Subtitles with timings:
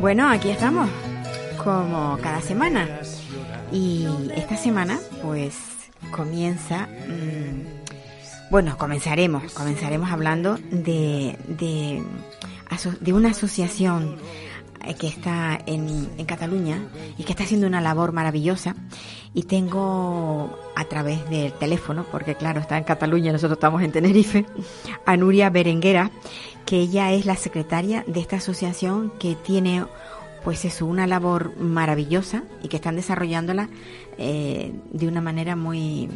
[0.00, 0.88] Bueno, aquí estamos,
[1.62, 2.86] como cada semana.
[3.72, 5.56] Y esta semana, pues,
[6.12, 6.86] comienza...
[6.86, 12.02] mm, bueno, comenzaremos, comenzaremos hablando de, de,
[13.00, 14.16] de una asociación
[14.86, 16.80] eh, que está en, en Cataluña
[17.18, 18.74] y que está haciendo una labor maravillosa.
[19.34, 24.46] Y tengo a través del teléfono, porque claro, está en Cataluña, nosotros estamos en Tenerife,
[25.04, 26.10] a Nuria Berenguera,
[26.66, 29.84] que ella es la secretaria de esta asociación que tiene
[30.44, 33.68] pues eso, una labor maravillosa y que están desarrollándola
[34.16, 36.08] eh, de una manera muy,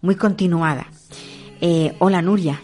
[0.00, 0.86] muy continuada.
[1.60, 2.60] Eh, hola Nuria,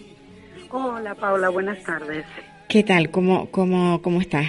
[0.71, 2.27] Hola Paula, buenas tardes.
[2.69, 3.11] ¿qué tal?
[3.11, 4.47] ¿Cómo, cómo, cómo estás?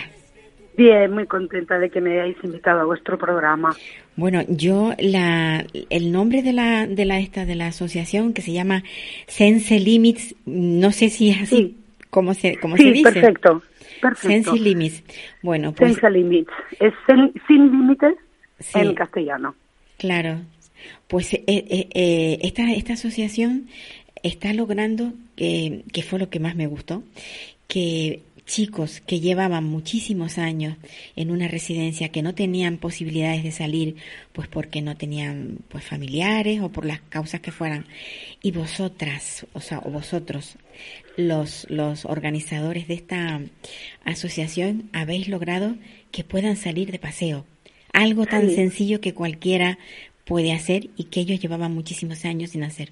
[0.75, 3.73] Bien, muy contenta de que me hayáis invitado a vuestro programa.
[4.17, 8.51] Bueno, yo la el nombre de la de la esta de la asociación que se
[8.51, 8.83] llama
[9.27, 11.77] Sense Limits, no sé si es así Sí.
[12.09, 13.11] como se como se Sí, dice.
[13.11, 13.61] perfecto,
[14.01, 14.27] perfecto.
[14.27, 15.03] Sense Limits.
[15.43, 16.49] Bueno, pues Sense Limits.
[16.79, 18.15] Es sen- sin límites
[18.59, 18.79] Sí.
[18.79, 19.53] en castellano.
[19.97, 20.39] Claro,
[21.07, 23.67] pues eh, eh, eh, esta, esta asociación
[24.23, 27.03] está logrando, que, que fue lo que más me gustó,
[27.67, 30.77] que chicos que llevaban muchísimos años
[31.15, 33.97] en una residencia que no tenían posibilidades de salir
[34.33, 37.85] pues porque no tenían pues familiares o por las causas que fueran
[38.41, 40.55] y vosotras o sea o vosotros
[41.17, 43.41] los los organizadores de esta
[44.05, 45.75] asociación habéis logrado
[46.11, 47.45] que puedan salir de paseo
[47.93, 48.55] algo tan Sí.
[48.55, 49.77] sencillo que cualquiera
[50.25, 52.91] puede hacer y que ellos llevaban muchísimos años sin hacer.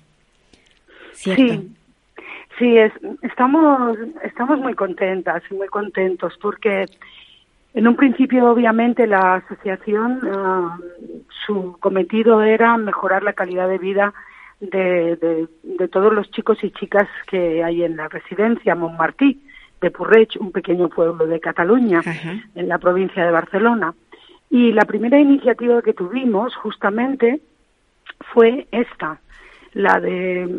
[1.13, 1.61] ¿Cierto?
[1.61, 1.69] Sí,
[2.57, 6.85] sí es, estamos, estamos muy contentas y muy contentos porque
[7.73, 10.77] en un principio obviamente la asociación, ah,
[11.45, 14.13] su cometido era mejorar la calidad de vida
[14.59, 19.41] de, de, de todos los chicos y chicas que hay en la residencia Montmartí
[19.81, 22.33] de Purrech, un pequeño pueblo de Cataluña, Ajá.
[22.55, 23.93] en la provincia de Barcelona.
[24.49, 27.41] Y la primera iniciativa que tuvimos justamente
[28.33, 29.19] fue esta,
[29.75, 30.49] la de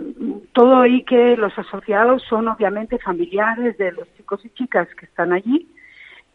[0.53, 5.33] todo y que los asociados son obviamente familiares de los chicos y chicas que están
[5.33, 5.67] allí,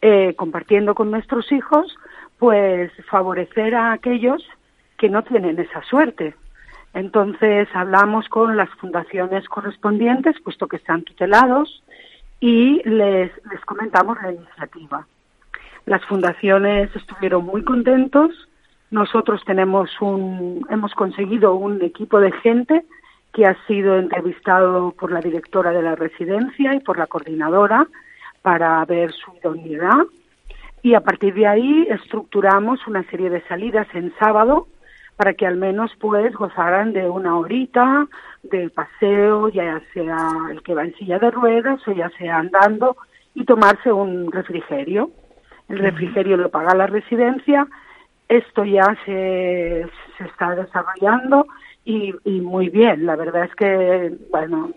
[0.02, 1.96] eh, compartiendo con nuestros hijos,
[2.38, 4.44] pues favorecer a aquellos
[4.98, 6.34] que no tienen esa suerte.
[6.92, 11.84] Entonces hablamos con las fundaciones correspondientes, puesto que están tutelados,
[12.40, 15.06] y les, les comentamos la iniciativa.
[15.86, 18.48] Las fundaciones estuvieron muy contentos.
[18.92, 22.84] Nosotros tenemos un, hemos conseguido un equipo de gente
[23.32, 27.88] que ha sido entrevistado por la directora de la residencia y por la coordinadora
[28.42, 30.04] para ver su idoneidad.
[30.82, 34.66] Y a partir de ahí estructuramos una serie de salidas en sábado
[35.16, 38.06] para que al menos pues gozaran de una horita
[38.42, 40.18] de paseo, ya sea
[40.50, 42.98] el que va en silla de ruedas o ya sea andando
[43.34, 45.10] y tomarse un refrigerio.
[45.70, 47.66] El refrigerio lo paga la residencia.
[48.32, 51.46] Esto ya se, se está desarrollando
[51.84, 53.04] y, y muy bien.
[53.04, 54.70] La verdad es que, bueno,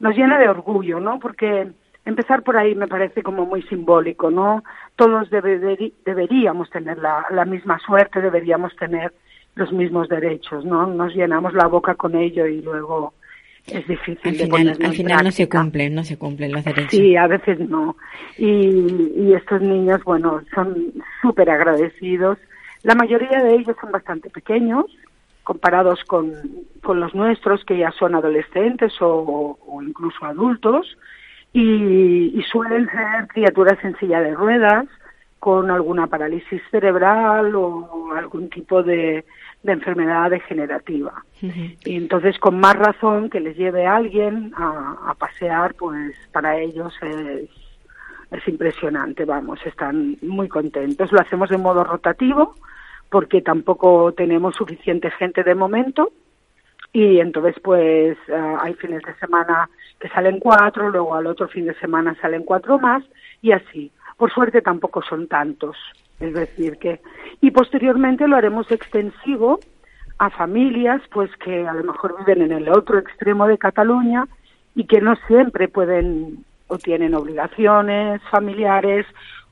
[0.00, 1.20] nos llena de orgullo, ¿no?
[1.20, 1.68] Porque
[2.04, 4.64] empezar por ahí me parece como muy simbólico, ¿no?
[4.96, 9.12] Todos debe- deberíamos tener la, la misma suerte, deberíamos tener
[9.54, 10.86] los mismos derechos, ¿no?
[10.86, 13.12] Nos llenamos la boca con ello y luego
[13.66, 16.90] es difícil Al final, al final no se cumplen, no se cumplen los derechos.
[16.90, 17.94] Sí, a veces no.
[18.38, 20.92] Y, y estos niños, bueno, son
[21.22, 22.38] súper agradecidos.
[22.82, 24.86] La mayoría de ellos son bastante pequeños
[25.42, 26.32] comparados con,
[26.82, 30.96] con los nuestros, que ya son adolescentes o, o incluso adultos,
[31.52, 34.86] y, y suelen ser criaturas en silla de ruedas,
[35.40, 39.24] con alguna parálisis cerebral o algún tipo de,
[39.62, 41.24] de enfermedad degenerativa.
[41.40, 46.58] Y entonces, con más razón que les lleve a alguien a, a pasear, pues para
[46.58, 47.48] ellos es,
[48.30, 51.10] es impresionante, vamos, están muy contentos.
[51.10, 52.54] Lo hacemos de modo rotativo
[53.10, 56.12] porque tampoco tenemos suficiente gente de momento.
[56.92, 59.68] Y entonces pues ah, hay fines de semana
[60.00, 63.04] que salen cuatro, luego al otro fin de semana salen cuatro más
[63.42, 63.92] y así.
[64.16, 65.76] Por suerte tampoco son tantos,
[66.18, 67.00] es decir que
[67.40, 69.60] y posteriormente lo haremos extensivo
[70.18, 74.26] a familias pues que a lo mejor viven en el otro extremo de Cataluña
[74.74, 79.06] y que no siempre pueden o tienen obligaciones familiares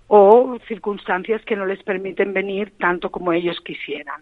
[0.09, 4.21] o circunstancias que no les permiten venir tanto como ellos quisieran.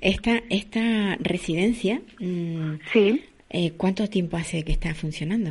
[0.00, 3.24] Esta, esta residencia, mm, sí.
[3.50, 5.50] Eh, ¿cuánto tiempo hace que está funcionando?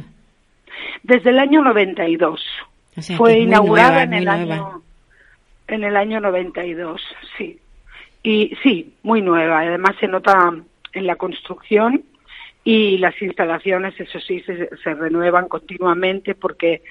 [1.04, 2.42] Desde el año 92.
[2.96, 4.82] O sea, Fue inaugurada en el año
[5.68, 7.02] en el año 92,
[7.38, 7.60] sí.
[8.24, 9.60] Y sí, muy nueva.
[9.60, 10.54] Además se nota
[10.94, 12.04] en la construcción
[12.68, 16.82] y las instalaciones, eso sí, se, se renuevan continuamente porque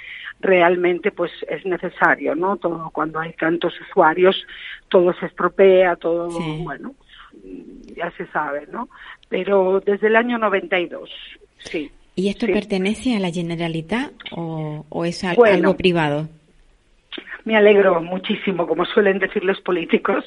[0.41, 2.57] realmente pues es necesario, ¿no?
[2.57, 4.47] Todo cuando hay tantos usuarios,
[4.89, 6.31] todo se estropea, todo,
[6.61, 6.95] bueno,
[7.95, 8.89] ya se sabe, ¿no?
[9.29, 11.11] Pero desde el año 92,
[11.59, 11.91] sí.
[12.15, 16.27] ¿Y esto pertenece a la Generalitat o, o es algo privado?
[17.47, 20.25] Me alegro muchísimo, como suelen decir los políticos,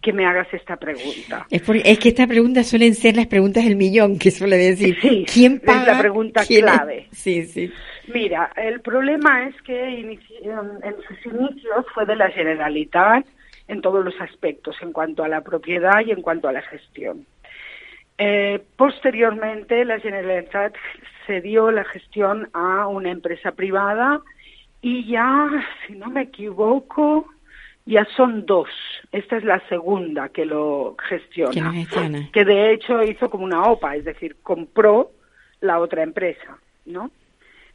[0.00, 1.44] que me hagas esta pregunta.
[1.50, 4.96] Es, es que estas preguntas suelen ser las preguntas del millón, que suele decir.
[5.26, 5.80] ¿Quién paga?
[5.80, 7.08] Es la pregunta clave.
[7.10, 7.72] Sí, sí.
[8.14, 10.16] Mira, el problema es que en
[11.08, 13.26] sus inicios fue de la Generalitat
[13.66, 17.26] en todos los aspectos, en cuanto a la propiedad y en cuanto a la gestión.
[18.18, 20.74] Eh, posteriormente, la Generalitat
[21.26, 24.20] cedió la gestión a una empresa privada
[24.82, 25.48] y ya,
[25.86, 27.26] si no me equivoco,
[27.86, 28.68] ya son dos.
[29.12, 31.72] Esta es la segunda que lo gestiona.
[32.32, 35.12] Que de hecho hizo como una OPA, es decir, compró
[35.60, 37.12] la otra empresa, ¿no?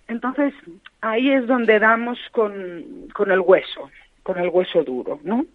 [0.09, 0.53] Entonces,
[1.01, 3.89] ahí es donde damos con, con el hueso,
[4.23, 5.45] con el hueso duro, ¿no?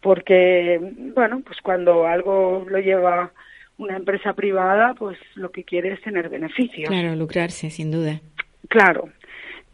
[0.00, 0.78] Porque,
[1.14, 3.32] bueno, pues cuando algo lo lleva
[3.78, 6.88] una empresa privada, pues lo que quiere es tener beneficios.
[6.88, 8.20] Claro, lucrarse, sin duda.
[8.68, 9.08] Claro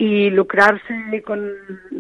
[0.01, 1.53] y lucrarse con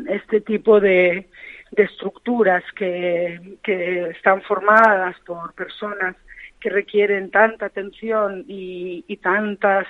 [0.08, 1.28] este tipo de,
[1.76, 6.16] estructuras que, que, están formadas por personas
[6.58, 9.86] que requieren tanta atención y, tantas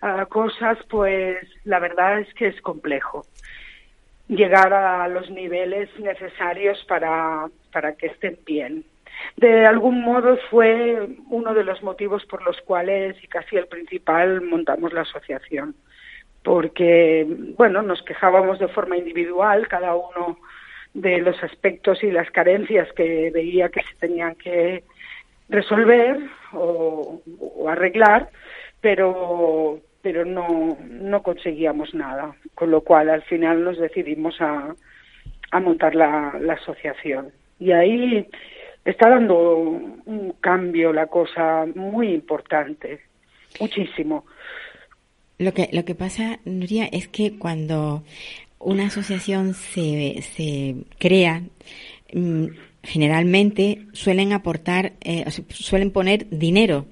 [0.00, 3.26] uh, cosas, pues la verdad es que es complejo
[4.26, 8.86] llegar a los niveles necesarios para, para que estén bien.
[9.36, 14.40] De algún modo fue uno de los motivos por los cuales, y casi el principal,
[14.40, 15.74] montamos la asociación
[16.44, 17.26] porque,
[17.56, 20.38] bueno, nos quejábamos de forma individual, cada uno
[20.92, 24.84] de los aspectos y las carencias que veía que se tenían que
[25.48, 26.18] resolver
[26.52, 27.20] o,
[27.66, 28.28] arreglar,
[28.82, 34.74] pero, pero no, no conseguíamos nada, con lo cual al final nos decidimos a,
[35.50, 37.32] a montar la, la asociación.
[37.58, 38.28] Y ahí
[38.84, 43.00] está dando un cambio la cosa muy importante,
[43.58, 44.26] muchísimo.
[45.38, 48.02] Lo que, lo que pasa, Nuria, es que cuando
[48.58, 51.42] una asociación se, se crea,
[52.12, 52.46] mm,
[52.82, 56.86] generalmente suelen aportar, eh, suelen poner dinero.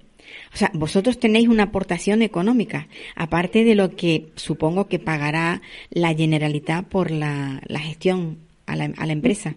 [0.53, 5.61] O sea, vosotros tenéis una aportación económica, aparte de lo que supongo que pagará
[5.91, 9.55] la Generalitat por la, la gestión a la, a la empresa.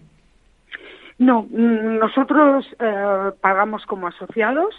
[1.18, 4.74] No, mm, nosotros eh, pagamos como asociados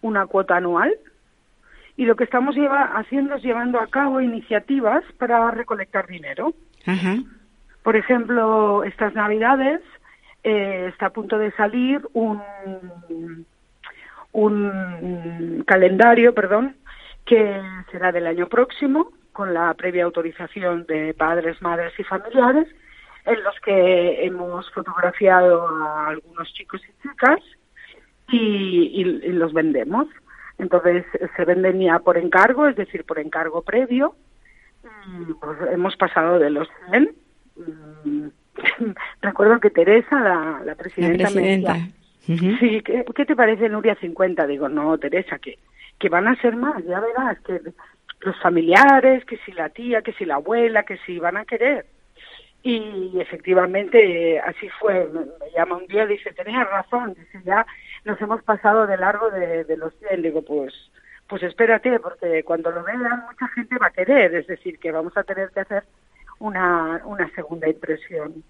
[0.00, 0.94] una cuota anual
[1.98, 6.54] y lo que estamos lleva, haciendo es llevando a cabo iniciativas para recolectar dinero.
[7.82, 9.80] Por ejemplo, estas Navidades
[10.44, 12.40] eh, está a punto de salir un,
[14.30, 16.76] un calendario, perdón,
[17.26, 22.68] que será del año próximo, con la previa autorización de padres, madres y familiares,
[23.24, 27.40] en los que hemos fotografiado a algunos chicos y chicas
[28.30, 30.06] y los vendemos.
[30.58, 31.04] Entonces
[31.36, 34.14] se venden ya por encargo, es decir, por encargo previo.
[35.40, 37.14] Pues, hemos pasado de los 100.
[38.04, 38.26] Mm,
[39.22, 41.88] recuerdo que Teresa, la, la presidenta, Me decía,
[42.58, 44.46] sí, ¿qué, ¿qué, te parece Nuria 50?
[44.46, 45.58] Digo, no, Teresa, que,
[45.98, 47.60] que van a ser más, ya verás, que
[48.20, 51.86] los familiares, que si la tía, que si la abuela, que si van a querer.
[52.62, 55.06] Y efectivamente así fue.
[55.06, 57.64] Me, llama un día y dice, tenías razón, dice, ya
[58.08, 60.22] nos hemos pasado de largo de, de los 100.
[60.22, 60.72] Digo, pues,
[61.28, 65.16] pues espérate, porque cuando lo vean mucha gente va a querer, es decir, que vamos
[65.16, 65.84] a tener que hacer
[66.38, 68.42] una, una segunda impresión.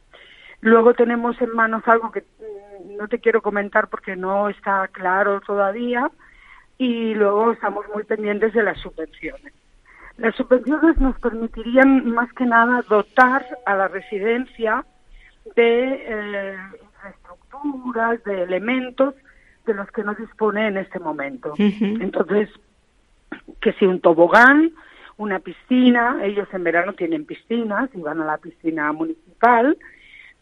[0.61, 5.41] Luego tenemos en manos algo que mm, no te quiero comentar porque no está claro
[5.41, 6.11] todavía
[6.79, 9.53] y luego estamos muy pendientes de las subvenciones.
[10.17, 14.85] Las subvenciones nos permitirían más que nada dotar a la residencia
[15.57, 19.15] de eh, infraestructuras, de elementos
[19.69, 21.53] de los que no dispone en este momento.
[21.57, 22.49] Entonces,
[23.61, 24.73] que si un tobogán,
[25.19, 29.77] una piscina, ellos en verano tienen piscinas y van a la piscina municipal,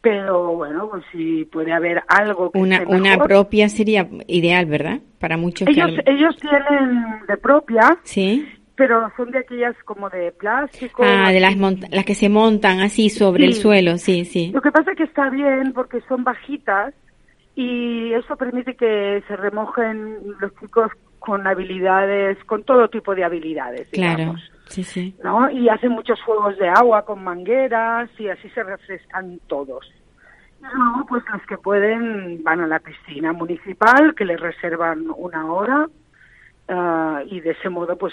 [0.00, 5.00] pero bueno, pues si puede haber algo que una, una propia sería ideal, ¿verdad?
[5.18, 11.02] Para muchos ellos, ellos tienen de propia, sí pero son de aquellas como de plástico.
[11.02, 14.50] Ah, de las, las que se montan así sobre el suelo, sí, sí.
[14.52, 16.92] Lo que pasa es que está bien porque son bajitas
[17.56, 23.88] y eso permite que se remojen los chicos con habilidades, con todo tipo de habilidades.
[23.90, 24.36] Claro,
[24.66, 25.16] sí, sí.
[25.24, 25.50] ¿no?
[25.50, 29.90] Y hacen muchos juegos de agua con mangueras y así se refrescan todos.
[30.60, 35.50] Y luego, pues los que pueden van a la piscina municipal, que les reservan una
[35.52, 35.88] hora
[36.68, 38.12] Ah, y de ese modo pues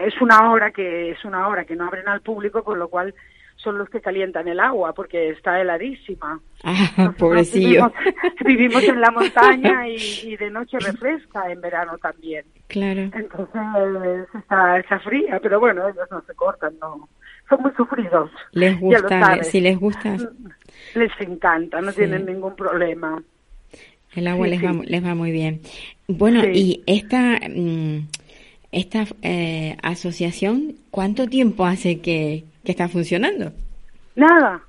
[0.00, 3.14] es una hora que es una hora que no abren al público con lo cual
[3.58, 6.40] son los que calientan el agua porque está heladísima.
[6.64, 7.92] Ah, pobrecillo.
[8.44, 12.44] vivimos, en la montaña y, de noche refresca en verano también.
[12.68, 13.02] Claro.
[13.02, 17.08] Entonces está, está fría pero bueno ellos no se cortan no.
[17.48, 18.30] Son muy sufridos.
[18.52, 20.16] Les gusta si les gusta.
[20.94, 23.22] Les encanta no tienen ningún problema.
[24.14, 25.60] El agua les, Va, les va muy bien.
[26.06, 28.08] Bueno, y esta, mm,
[28.72, 33.52] esta eh, asociación, ¿cuánto tiempo hace que, está funcionando?
[34.16, 34.60] Nada,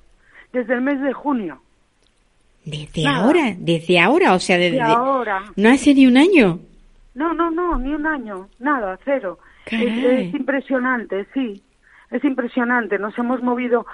[0.53, 1.61] desde el mes de junio.
[2.65, 3.55] ¿Desde ahora?
[3.57, 4.33] ¿Desde ahora?
[4.33, 5.43] O sea, desde, ahora.
[5.55, 6.59] ¿No hace ni un año?
[7.15, 9.39] No, no, no, ni un año, nada, cero.
[9.65, 11.61] Es, impresionante, sí,
[12.11, 12.97] es impresionante.
[12.97, 13.85] Nos hemos movido.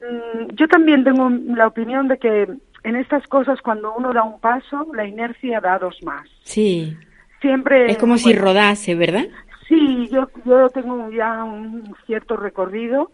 [0.00, 2.48] Mm, yo también tengo la opinión de que
[2.82, 6.28] en estas cosas cuando uno da un paso, la inercia da dos más.
[6.42, 6.96] Sí.
[7.40, 7.90] Siempre.
[7.90, 9.26] Es como si rodase, ¿verdad?
[9.68, 13.10] Sí, yo, yo tengo ya un cierto recorrido.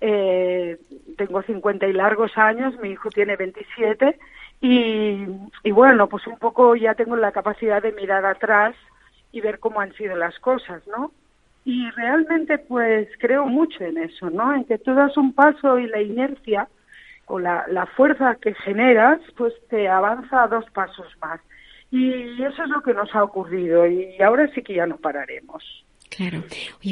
[0.00, 0.78] Eh,
[1.16, 4.18] tengo 50 y largos años, mi hijo tiene 27
[4.60, 8.74] y, bueno, pues un poco ya tengo la capacidad de mirar atrás
[9.32, 11.12] y ver cómo han sido las cosas, ¿no?
[11.64, 14.54] Y realmente pues creo mucho en eso, ¿no?
[14.54, 16.68] En que tú das un paso y la inercia
[17.26, 21.40] o la, la fuerza que generas, pues te avanza dos pasos más.
[21.90, 25.62] Y eso es lo que nos ha ocurrido y ahora sí que ya no pararemos.
[26.18, 26.42] Claro.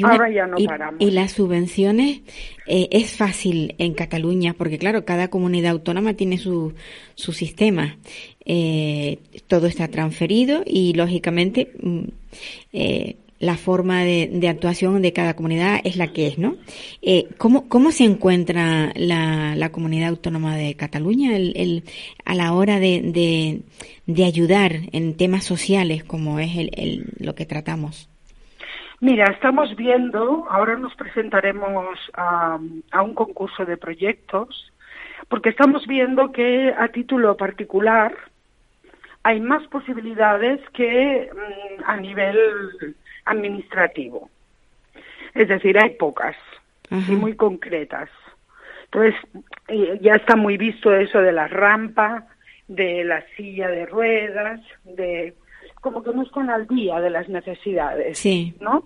[0.03, 1.01] ahora ya no paramos.
[1.01, 2.21] Y las subvenciones
[2.65, 6.73] eh, es fácil en Cataluña porque, claro, cada comunidad autónoma tiene su,
[7.15, 7.97] su sistema.
[8.45, 12.03] Eh, todo está transferido y, lógicamente, mm,
[12.71, 16.55] eh, la forma de, actuación de cada comunidad es la que es, ¿no?
[17.01, 21.83] Eh, ¿cómo, ¿Cómo se encuentra la, la comunidad autónoma de Cataluña el, el,
[22.23, 23.61] a la hora de,
[24.05, 28.09] de, ayudar en temas sociales como es el, el, lo que tratamos?
[28.99, 32.57] Mira, estamos viendo, ahora nos presentaremos a,
[32.91, 34.71] a un concurso de proyectos,
[35.27, 38.15] porque estamos viendo que a título particular
[39.23, 42.37] hay más posibilidades que mm, a nivel
[43.25, 44.29] administrativo.
[45.33, 46.35] Es decir, hay pocas
[46.89, 48.09] y muy concretas.
[48.85, 49.15] Entonces,
[50.01, 52.25] ya está muy visto eso de la rampa,
[52.67, 55.35] de la silla de ruedas, de
[55.81, 58.55] como que no están al día de las necesidades, sí.
[58.59, 58.83] ¿no?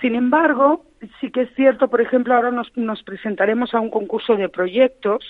[0.00, 0.84] Sin embargo,
[1.20, 5.24] sí que es cierto, por ejemplo, ahora nos, nos presentaremos a un concurso de proyectos,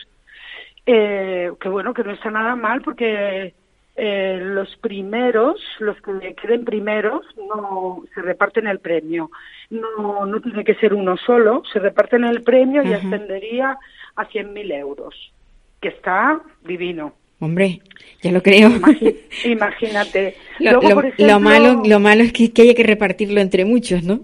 [0.87, 3.55] eh, que bueno, que no está nada mal porque
[3.95, 9.31] eh, los primeros, los que queden primeros, no se reparten el premio.
[9.69, 13.77] No, no tiene que ser uno solo, se reparten el premio y ascendería
[14.17, 15.33] a 100.000 euros,
[15.81, 17.13] que está divino.
[17.43, 17.81] Hombre,
[18.23, 18.69] ya lo creo.
[19.45, 20.37] Imagínate.
[20.61, 24.21] Lo, malo, lo malo es que, que haya que repartirlo entre muchos, ¿no?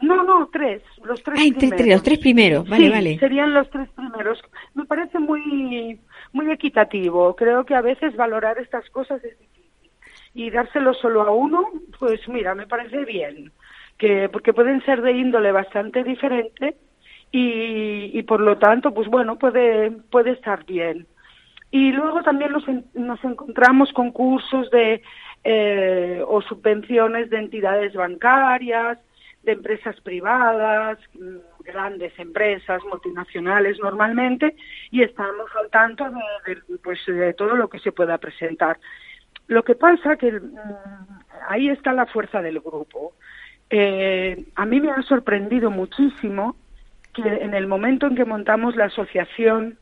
[0.00, 0.80] No, no, tres.
[1.02, 1.88] Los tres ah, primeros.
[1.88, 2.68] los tres primeros.
[2.68, 3.18] Vale, vale.
[3.18, 4.40] Serían los tres primeros.
[4.74, 5.98] Me parece muy
[6.32, 7.34] muy equitativo.
[7.34, 9.90] Creo que a veces valorar estas cosas es difícil.
[10.32, 13.50] Y dárselo solo a uno, pues mira, me parece bien.
[13.98, 16.76] Que, porque pueden ser de índole bastante diferente
[17.32, 21.08] y, y por lo tanto, pues bueno, puede, puede estar bien.
[21.70, 25.02] Y luego también nos, nos encontramos con cursos de,
[25.44, 28.98] eh, o subvenciones de entidades bancarias,
[29.42, 34.56] de empresas privadas, mm, grandes empresas multinacionales normalmente,
[34.90, 38.78] y estamos al tanto de, pues, de todo lo que se pueda presentar.
[39.48, 40.56] Lo que pasa que mm,
[41.48, 43.14] ahí está la fuerza del grupo.
[43.70, 46.56] Eh, a mí me ha sorprendido muchísimo
[47.12, 49.78] que en el momento en que montamos la asociación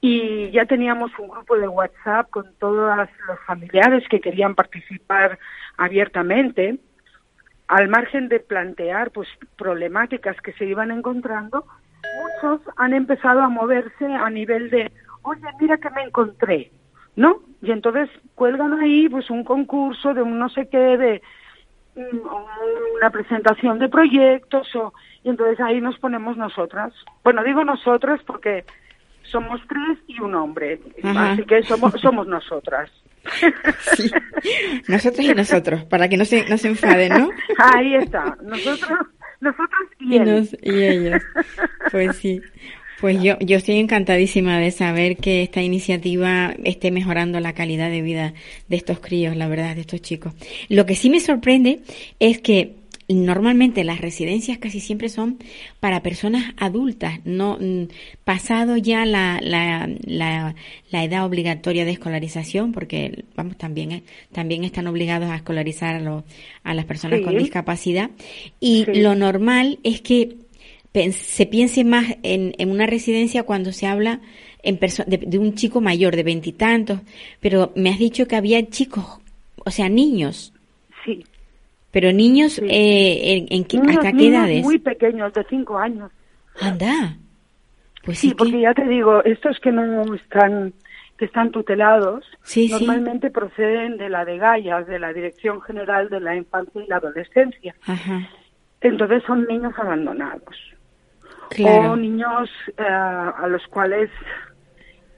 [0.00, 5.38] y ya teníamos un grupo de WhatsApp con todos los familiares que querían participar
[5.76, 6.78] abiertamente,
[7.66, 11.66] al margen de plantear pues problemáticas que se iban encontrando,
[12.22, 14.90] muchos han empezado a moverse a nivel de,
[15.22, 16.70] oye, mira que me encontré,
[17.16, 17.40] ¿no?
[17.60, 21.22] Y entonces cuelgan ahí pues un concurso de un no sé qué, de
[21.96, 22.18] mm,
[22.96, 26.94] una presentación de proyectos o y entonces ahí nos ponemos nosotras.
[27.24, 28.64] Bueno, digo nosotras porque
[29.30, 32.90] somos tres y un hombre, así que somos somos nosotras.
[33.94, 34.10] Sí.
[34.86, 37.30] Nosotros y nosotros, para que no se, no se enfaden, ¿no?
[37.58, 38.98] Ahí está, nosotros,
[39.40, 41.22] nosotros y, y, nos, y ellos.
[41.90, 42.40] Pues sí.
[43.00, 48.02] Pues yo, yo estoy encantadísima de saber que esta iniciativa esté mejorando la calidad de
[48.02, 48.34] vida
[48.68, 50.32] de estos críos, la verdad, de estos chicos.
[50.68, 51.80] Lo que sí me sorprende
[52.18, 52.77] es que
[53.08, 55.38] normalmente las residencias casi siempre son
[55.80, 57.84] para personas adultas, no mm,
[58.24, 64.86] pasado ya la, la, la, edad obligatoria de escolarización, porque vamos también eh, también están
[64.86, 66.24] obligados a escolarizar a,
[66.64, 68.10] a las personas con discapacidad
[68.60, 70.36] y lo normal es que
[71.12, 74.20] se piense más en, en una residencia cuando se habla
[74.62, 77.00] en de, de un chico mayor de veintitantos,
[77.40, 79.04] pero me has dicho que había chicos,
[79.64, 80.52] o sea, niños.
[81.90, 84.62] Pero niños, eh, ¿en, en ¿hasta qué edades?
[84.62, 86.10] Muy pequeños, de cinco años.
[86.60, 87.16] Anda.
[88.04, 90.72] Pues sí, porque ya te digo, estos que no están
[91.18, 92.24] que están tutelados,
[92.70, 96.98] normalmente proceden de la de Gaya, de la Dirección General de la Infancia y la
[96.98, 97.74] Adolescencia.
[97.86, 98.28] Ajá.
[98.80, 100.56] Entonces son niños abandonados.
[101.64, 104.10] O niños eh, a los cuales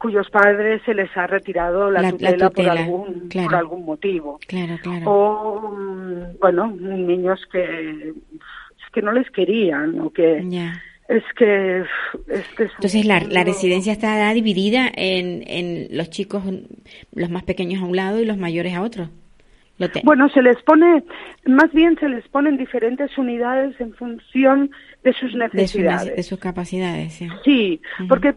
[0.00, 5.10] cuyos padres se les ha retirado la, tutela, por algún por algún motivo claro, claro.
[5.10, 8.12] o mm, bueno niños que
[8.92, 10.38] que no les querían o que
[11.08, 11.84] es que
[12.26, 16.42] entonces la, la residencia está dividida en, en los chicos
[17.14, 19.10] los más pequeños a un lado y los mayores a otro
[20.04, 21.02] bueno, se les pone,
[21.46, 24.70] más bien se les ponen diferentes unidades en función
[25.02, 26.16] de sus necesidades.
[26.16, 27.28] De, sus capacidades, sí.
[27.44, 28.34] Sí, porque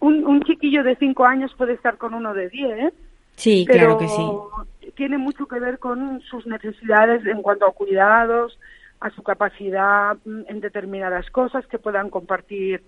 [0.00, 2.92] un, un chiquillo de cinco años puede estar con uno de diez.
[3.36, 4.92] Sí, claro que sí.
[4.96, 8.58] Tiene mucho que ver con sus necesidades en cuanto a cuidados,
[9.00, 12.82] a su capacidad mm, en determinadas cosas que puedan compartir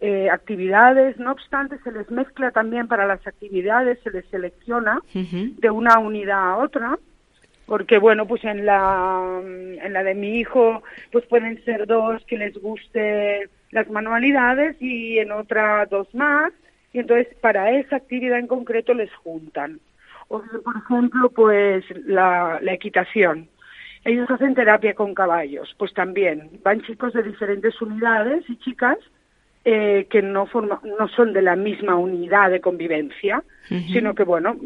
[0.00, 1.18] eh, actividades.
[1.18, 6.52] No obstante, se les mezcla también para las actividades, se les selecciona de una unidad
[6.52, 6.98] a otra
[7.68, 12.38] porque bueno pues en la en la de mi hijo pues pueden ser dos que
[12.38, 16.52] les guste las manualidades y en otra dos más.
[16.92, 19.80] Y entonces para esa actividad en concreto les juntan.
[20.28, 23.48] O por ejemplo pues la, la equitación.
[24.04, 26.50] Ellos hacen terapia con caballos pues también.
[26.64, 28.96] Van chicos de diferentes unidades y chicas
[29.66, 34.56] eh, que no forma, no son de la misma unidad de convivencia sino que bueno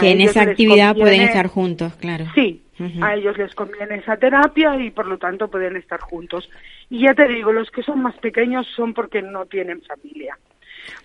[0.00, 2.26] que en esa actividad pueden estar juntos, claro.
[2.34, 2.62] Sí,
[3.00, 6.48] a ellos les conviene esa terapia y por lo tanto pueden estar juntos.
[6.90, 10.38] Y ya te digo, los que son más pequeños son porque no tienen familia.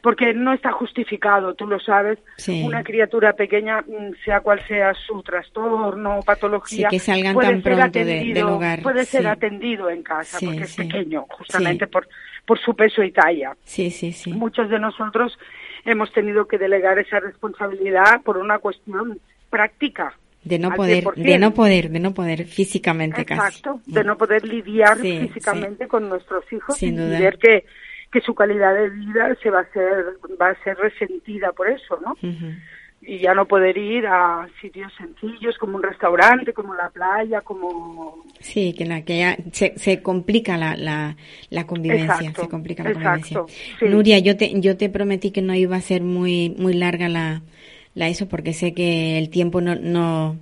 [0.03, 5.23] Porque no está justificado, tú lo sabes, una criatura pequeña, mm, sea cual sea su
[5.23, 10.37] trastorno o patología, que salgan puede tan ser pronto atendido, puede ser atendido en casa
[10.43, 12.07] porque es pequeño, justamente por,
[12.45, 13.55] por su peso y talla.
[13.63, 14.31] Sí, sí, sí.
[14.33, 15.37] Muchos de nosotros
[15.85, 20.13] hemos tenido que delegar esa responsabilidad por una cuestión práctica.
[20.43, 24.97] De no poder, de no poder, de no poder físicamente Exacto, de no poder lidiar
[24.97, 27.65] físicamente con nuestros hijos y ver que,
[28.11, 31.99] que su calidad de vida se va a ser, va a ser resentida por eso,
[32.03, 32.17] ¿no?
[33.01, 38.23] Y ya no poder ir a sitios sencillos como un restaurante, como la playa, como...
[38.39, 41.17] Sí, que, la, que ya se, se complica la, la,
[41.49, 43.41] la convivencia, se complica la convivencia.
[43.81, 47.41] Nuria, yo te, yo te prometí que no iba a ser muy, muy larga la,
[47.95, 49.75] la eso porque sé que el tiempo no...
[49.75, 50.37] No,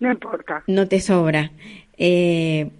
[0.00, 0.62] no importa.
[0.66, 1.50] No te sobra.
[1.96, 2.70] Eh,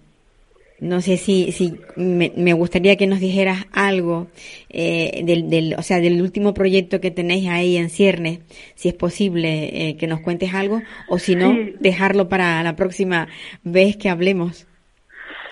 [0.81, 4.27] no sé si, si me, me, gustaría que nos dijeras algo
[4.69, 8.39] eh, del, del, o sea, del último proyecto que tenéis ahí en Ciernes,
[8.73, 13.27] si es posible eh, que nos cuentes algo, o si no, dejarlo para la próxima
[13.63, 14.67] vez que hablemos.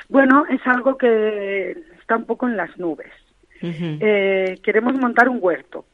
[0.10, 3.12] Bueno, es algo que está un poco en las nubes.
[3.62, 5.86] eh, queremos montar un huerto.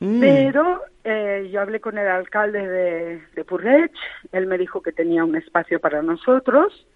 [0.00, 0.20] Mm.
[0.20, 3.92] Pero eh, yo hablé con el alcalde de, de Purrech,
[4.32, 6.86] él me dijo que tenía un espacio para nosotros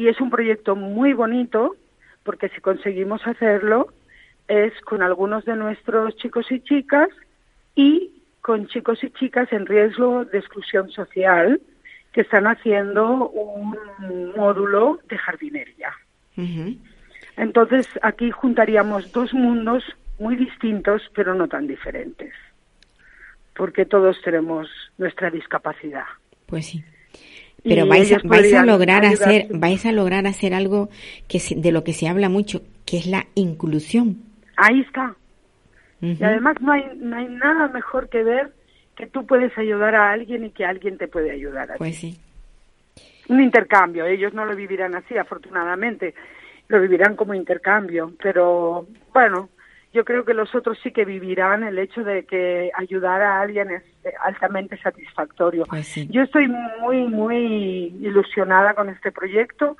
[0.00, 1.76] y es un proyecto muy bonito
[2.22, 3.92] porque si conseguimos hacerlo
[4.48, 7.10] es con algunos de nuestros chicos y chicas
[7.74, 11.60] y con chicos y chicas en riesgo de exclusión social
[12.14, 13.76] que están haciendo un
[14.34, 15.92] módulo de jardinería.
[17.36, 19.84] Entonces aquí juntaríamos dos mundos
[20.18, 22.32] muy distintos pero no tan diferentes
[23.54, 26.06] porque todos tenemos nuestra discapacidad.
[26.46, 26.82] Pues sí.
[27.62, 30.88] Pero vais, a, vais a lograr hacer, vais a lograr hacer algo
[31.28, 34.16] que de lo que se habla mucho, que es la inclusión.
[34.56, 35.14] Ahí está.
[36.00, 38.52] Y además no hay, no hay nada mejor que ver
[38.96, 42.18] que tú puedes ayudar a alguien y que alguien te puede ayudar a Pues sí.
[43.28, 44.06] un intercambio.
[44.06, 46.14] Ellos no lo vivirán así, afortunadamente,
[46.68, 49.50] lo vivirán como intercambio, pero bueno,
[49.92, 53.70] yo creo que los otros sí que vivirán el hecho de que ayudar a alguien
[53.70, 53.82] es
[54.22, 55.64] altamente satisfactorio.
[55.66, 57.36] Pues yo estoy muy, muy
[58.00, 59.76] ilusionada con este proyecto.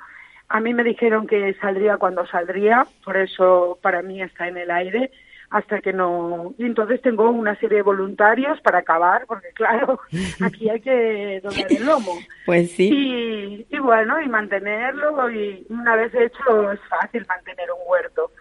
[0.49, 4.69] A mí me dijeron que saldría cuando saldría, por eso para mí está en el
[4.69, 5.11] aire
[5.49, 6.55] hasta que no...
[6.57, 9.99] Y entonces tengo una serie de voluntarios para acabar, porque claro,
[10.41, 12.13] aquí hay que doblar el lomo.
[12.45, 12.89] Pues sí.
[12.91, 18.31] Y, y bueno, y mantenerlo, y una vez hecho es fácil mantener un huerto.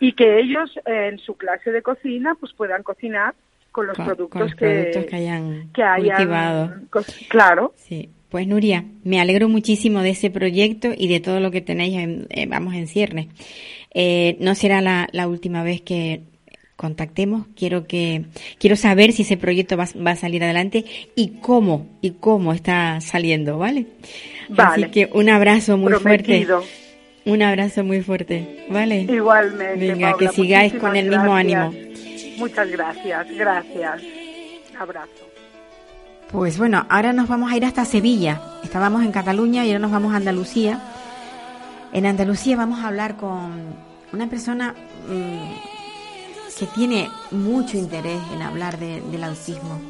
[0.00, 3.34] Y que ellos eh, en su clase de cocina pues puedan cocinar
[3.72, 6.74] con los, productos, con los que, productos que hayan que hayan cultivado.
[7.28, 7.74] Claro.
[7.76, 8.10] Sí.
[8.28, 12.26] Pues Nuria, me alegro muchísimo de ese proyecto y de todo lo que tenéis, en,
[12.30, 13.28] eh, vamos, en ciernes.
[13.94, 16.22] Eh, no será la, la última vez que
[16.76, 17.46] contactemos.
[17.56, 18.24] Quiero que
[18.58, 23.00] quiero saber si ese proyecto va, va a salir adelante y cómo y cómo está
[23.00, 23.86] saliendo, ¿vale?
[24.48, 24.84] Vale.
[24.84, 26.60] Así que un abrazo muy Prometido.
[26.62, 26.85] fuerte.
[27.26, 29.00] Un abrazo muy fuerte, ¿vale?
[29.00, 29.76] Igualmente.
[29.92, 31.40] Venga, Paula, que sigáis con el mismo gracias.
[31.64, 31.74] ánimo.
[32.38, 34.02] Muchas gracias, gracias.
[34.78, 35.10] Abrazo.
[36.30, 38.40] Pues bueno, ahora nos vamos a ir hasta Sevilla.
[38.62, 40.80] Estábamos en Cataluña y ahora nos vamos a Andalucía.
[41.92, 43.74] En Andalucía vamos a hablar con
[44.12, 44.74] una persona
[45.08, 49.80] mm, que tiene mucho interés en hablar de- del autismo.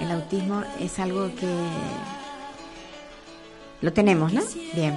[0.00, 1.48] El autismo es algo que
[3.80, 4.42] lo tenemos, ¿no?
[4.74, 4.94] Bien.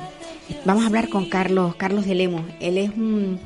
[0.65, 2.43] Vamos a hablar con Carlos, Carlos de Lemos.
[2.60, 3.39] Él es un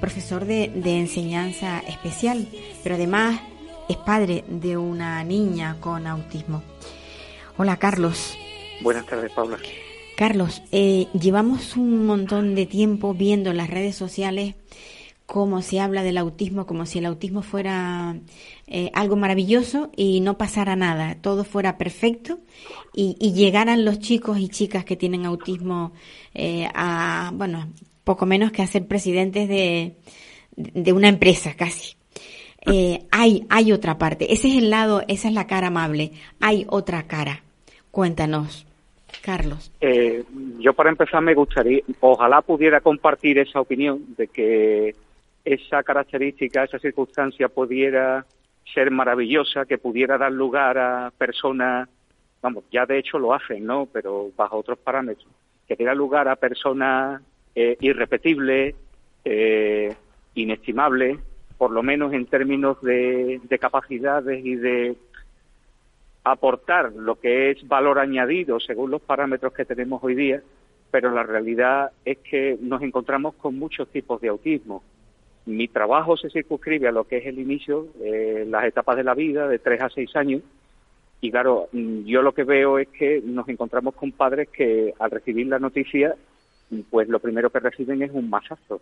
[0.00, 2.46] profesor de, de enseñanza especial,
[2.82, 3.40] pero además
[3.88, 6.62] es padre de una niña con autismo.
[7.56, 8.36] Hola, Carlos.
[8.82, 9.58] Buenas tardes, Paula.
[10.16, 14.54] Carlos, eh, llevamos un montón de tiempo viendo en las redes sociales
[15.30, 18.16] cómo se habla del autismo, como si el autismo fuera
[18.66, 22.40] eh, algo maravilloso y no pasara nada, todo fuera perfecto
[22.92, 25.92] y, y llegaran los chicos y chicas que tienen autismo
[26.34, 27.68] eh, a, bueno,
[28.02, 29.94] poco menos que a ser presidentes de,
[30.56, 31.94] de una empresa casi.
[32.66, 36.66] Eh, hay, hay otra parte, ese es el lado, esa es la cara amable, hay
[36.68, 37.44] otra cara.
[37.92, 38.66] Cuéntanos,
[39.22, 39.70] Carlos.
[39.80, 40.24] Eh,
[40.58, 44.96] yo para empezar me gustaría, ojalá pudiera compartir esa opinión de que
[45.44, 48.26] esa característica, esa circunstancia pudiera
[48.74, 51.88] ser maravillosa, que pudiera dar lugar a personas,
[52.42, 53.86] vamos, ya de hecho lo hacen, ¿no?
[53.92, 55.28] Pero bajo otros parámetros,
[55.66, 57.22] que diera lugar a personas
[57.54, 58.74] eh, irrepetibles,
[59.24, 59.94] eh,
[60.34, 61.18] inestimables,
[61.58, 64.96] por lo menos en términos de, de capacidades y de
[66.24, 70.42] aportar lo que es valor añadido según los parámetros que tenemos hoy día,
[70.90, 74.82] pero la realidad es que nos encontramos con muchos tipos de autismo.
[75.50, 77.88] Mi trabajo se circunscribe a lo que es el inicio,
[78.46, 80.42] las etapas de la vida, de 3 a 6 años,
[81.20, 85.10] y claro, mm, yo lo que veo es que nos encontramos con padres que al
[85.10, 86.14] recibir la noticia,
[86.88, 88.80] pues lo primero que reciben es un masazo.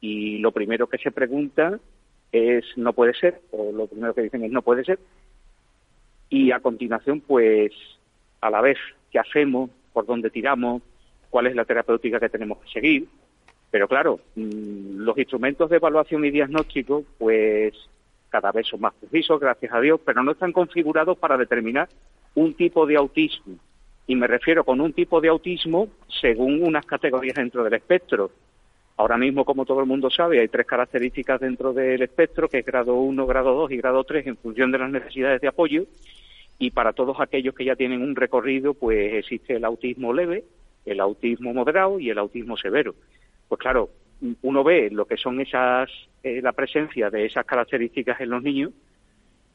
[0.00, 1.78] Y lo primero que se pregunta
[2.32, 4.98] es no puede ser, o lo primero que dicen es no puede ser,
[6.30, 7.72] y a continuación, pues,
[8.40, 8.76] a la vez,
[9.10, 9.70] ¿qué hacemos?
[9.92, 10.82] ¿Por dónde tiramos?
[11.30, 13.08] ¿Cuál es la terapéutica que tenemos que seguir?
[13.70, 17.74] Pero claro, mm, los instrumentos de evaluación y diagnóstico, pues,
[18.30, 21.88] cada vez son más precisos, gracias a Dios, pero no están configurados para determinar
[22.34, 23.56] un tipo de autismo.
[24.06, 25.88] Y me refiero con un tipo de autismo
[26.20, 28.30] según unas categorías dentro del espectro.
[28.96, 32.66] Ahora mismo, como todo el mundo sabe, hay tres características dentro del espectro, que es
[32.66, 35.84] grado 1, grado 2 y grado 3, en función de las necesidades de apoyo.
[36.58, 40.44] Y para todos aquellos que ya tienen un recorrido, pues existe el autismo leve,
[40.84, 42.94] el autismo moderado y el autismo severo.
[43.48, 43.90] Pues claro,
[44.42, 45.90] uno ve lo que son esas,
[46.22, 48.72] eh, la presencia de esas características en los niños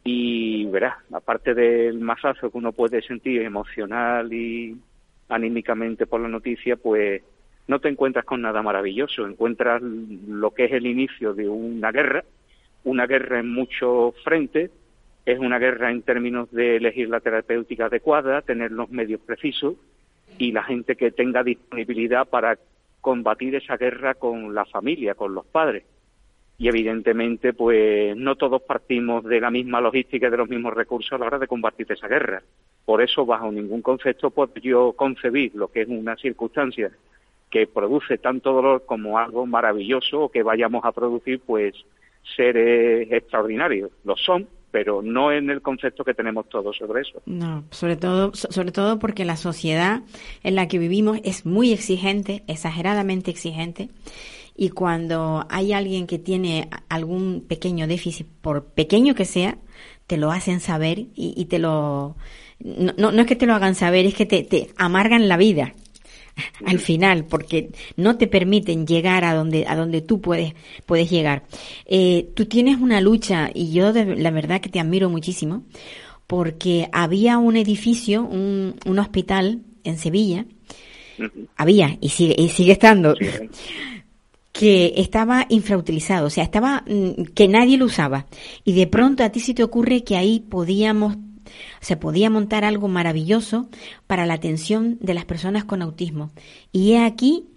[0.04, 4.78] y verá, aparte del masazo que uno puede sentir emocional y
[5.30, 7.22] anímicamente por la noticia, pues
[7.68, 12.24] no te encuentras con nada maravilloso, encuentras lo que es el inicio de una guerra,
[12.84, 14.72] una guerra en muchos frentes,
[15.26, 19.76] es una guerra en términos de elegir la terapéutica adecuada, tener los medios precisos
[20.38, 22.58] y la gente que tenga disponibilidad para
[23.04, 25.84] combatir esa guerra con la familia, con los padres.
[26.58, 31.12] Y evidentemente, pues no todos partimos de la misma logística y de los mismos recursos
[31.12, 32.42] a la hora de combatir esa guerra.
[32.86, 36.92] Por eso, bajo ningún concepto, puedo yo concebir lo que es una circunstancia
[37.52, 41.76] que produce tanto dolor como algo maravilloso o que vayamos a producir, pues,
[42.38, 43.92] seres extraordinarios.
[44.06, 47.22] Lo son, pero no en el concepto que tenemos todos sobre eso.
[47.28, 50.02] No, sobre todo, so- sobre todo porque la sociedad
[50.44, 53.90] en la que vivimos es muy exigente, exageradamente exigente,
[54.58, 59.58] y cuando hay alguien que tiene algún pequeño déficit, por pequeño que sea,
[60.08, 62.16] te lo hacen saber y, y te lo
[62.60, 65.38] no, no, no es que te lo hagan saber, es que te, te amargan la
[65.38, 65.74] vida.
[66.66, 70.54] al final, porque no te permiten llegar a donde, a donde tú puedes,
[70.86, 71.44] puedes llegar.
[71.86, 75.64] Eh, tú tienes una lucha, y yo de, la verdad que te admiro muchísimo,
[76.28, 80.46] porque había un edificio, un, un hospital en Sevilla,
[81.56, 83.16] había y sigue, y sigue estando,
[84.52, 88.28] que estaba infrautilizado, o sea, estaba mm, que nadie lo usaba.
[88.64, 91.18] Y de pronto a ti se te ocurre que ahí podíamos
[91.80, 93.70] se podía montar algo maravilloso
[94.08, 96.32] para la atención de las personas con autismo.
[96.72, 97.50] Y he aquí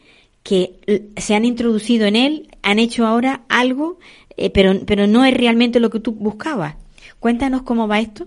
[0.42, 3.98] que se han introducido en él, han hecho ahora algo,
[4.36, 6.76] eh, pero, pero no es realmente lo que tú buscabas.
[7.18, 8.26] Cuéntanos cómo va esto.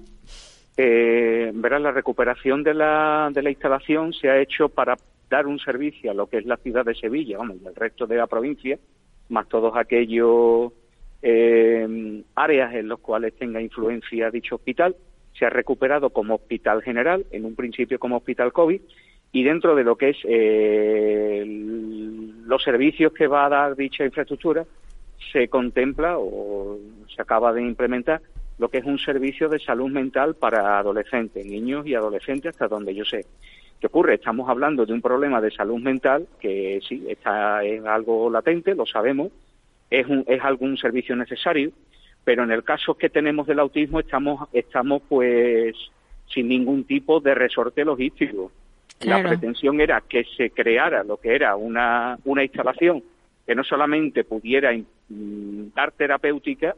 [0.76, 4.98] Eh, verás, la recuperación de la, de la instalación se ha hecho para
[5.30, 8.08] dar un servicio a lo que es la ciudad de Sevilla, vamos, y al resto
[8.08, 8.80] de la provincia,
[9.30, 10.74] más todos aquellos
[11.22, 14.96] eh, áreas en los cuales tenga influencia dicho hospital.
[15.40, 18.82] Se ha recuperado como hospital general, en un principio como hospital COVID,
[19.32, 21.44] y dentro de lo que es eh,
[22.46, 24.66] los servicios que va a dar dicha infraestructura,
[25.32, 26.78] se contempla o
[27.16, 28.22] se acaba de implementar
[28.58, 32.94] lo que es un servicio de salud mental para adolescentes, niños y adolescentes, hasta donde
[32.94, 33.26] yo sé.
[33.80, 34.16] ¿Qué ocurre?
[34.16, 38.86] Estamos hablando de un problema de salud mental que sí, está, es algo latente, lo
[38.86, 39.32] sabemos,
[39.90, 41.72] es, un, es algún servicio necesario,
[42.24, 45.76] pero en el caso que tenemos del autismo estamos, estamos pues
[46.28, 48.52] sin ningún tipo de resorte logístico.
[49.02, 53.02] La pretensión era que se creara lo que era una, una instalación
[53.48, 54.72] que no solamente pudiera
[55.10, 56.76] dar terapéutica,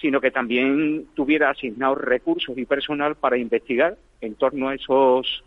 [0.00, 5.42] sino que también tuviera asignados recursos y personal para investigar en torno a esos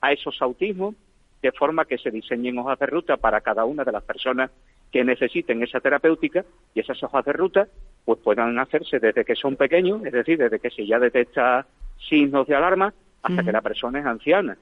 [0.00, 0.94] a esos autismos,
[1.40, 4.50] de forma que se diseñen hojas de ruta para cada una de las personas
[4.92, 7.68] que necesiten esa terapéutica y esas hojas de ruta
[8.04, 11.66] pues puedan hacerse desde que son pequeños, es decir, desde que se ya detecta
[12.08, 14.56] signos de alarma hasta que la persona es anciana.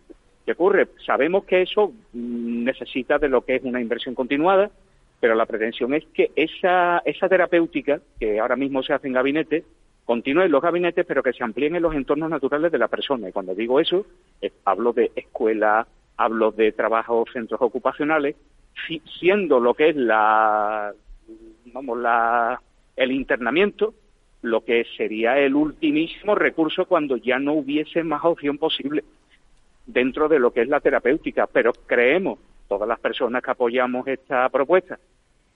[0.45, 0.89] ¿Qué ocurre?
[1.05, 4.71] Sabemos que eso mm, necesita de lo que es una inversión continuada,
[5.21, 9.65] pero la pretensión es que esa, esa terapéutica, que ahora mismo se hace en gabinete,
[10.05, 13.29] continúe en los gabinetes, pero que se amplíen en los entornos naturales de la persona.
[13.29, 14.05] Y cuando digo eso,
[14.65, 18.37] hablo de escuela, hablo de trabajos, centros ocupacionales,
[19.19, 20.93] siendo lo que es la,
[21.73, 22.61] vamos, la,
[23.03, 23.95] el internamiento,
[24.43, 29.05] lo que sería el ultimísimo recurso cuando ya no hubiese más opción posible
[29.87, 31.47] dentro de lo que es la terapéutica.
[31.47, 32.39] Pero creemos,
[32.69, 34.99] todas las personas que apoyamos esta propuesta,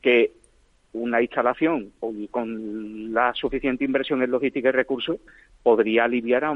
[0.01, 0.33] que
[0.93, 1.93] una instalación
[2.31, 5.19] con la suficiente inversión en logística y recursos
[5.63, 6.55] podría aliviar, a,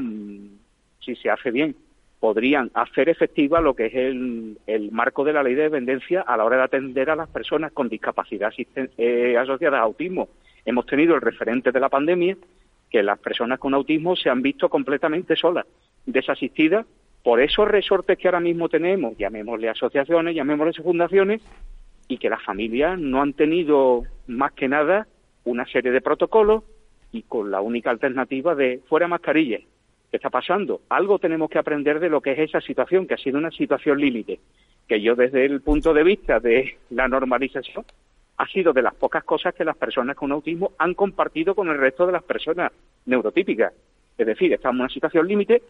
[0.99, 1.75] si se hace bien,
[2.19, 6.37] podrían hacer efectiva lo que es el, el, marco de la ley de dependencia a
[6.37, 8.53] la hora de atender a las personas con discapacidad
[8.97, 10.29] eh, asociada a autismo.
[10.65, 12.37] Hemos tenido el referente de la pandemia,
[12.89, 15.65] que las personas con autismo se han visto completamente solas,
[16.05, 16.85] desasistidas
[17.23, 21.41] por esos resortes que ahora mismo tenemos, llamémosle asociaciones, llamémosle fundaciones,
[22.07, 25.07] y que las familias no han tenido más que nada
[25.45, 26.63] una serie de protocolos
[27.11, 29.61] y con la única alternativa de fuera mascarillas.
[30.09, 30.81] ¿Qué está pasando?
[30.89, 33.99] Algo tenemos que aprender de lo que es esa situación, que ha sido una situación
[33.99, 34.39] límite,
[34.87, 37.85] que yo desde el punto de vista de la normalización
[38.41, 41.77] ha sido de las pocas cosas que las personas con autismo han compartido con el
[41.77, 42.71] resto de las personas
[43.05, 43.71] neurotípicas.
[44.17, 45.61] Es decir, estamos en una situación límite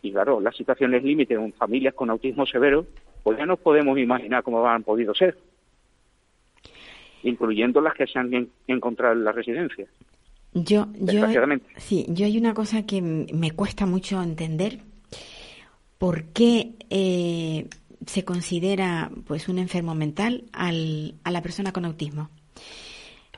[0.00, 2.86] y claro, las situaciones límite en familias con autismo severo,
[3.22, 5.36] pues ya nos podemos imaginar cómo han podido ser
[7.22, 9.86] incluyendo las que se han encontrado en la residencia.
[10.54, 11.26] Yo, yo,
[11.76, 14.78] sí, yo hay una cosa que me cuesta mucho entender.
[15.98, 17.68] ¿Por qué eh,
[18.06, 22.30] se considera pues un enfermo mental al, a la persona con autismo?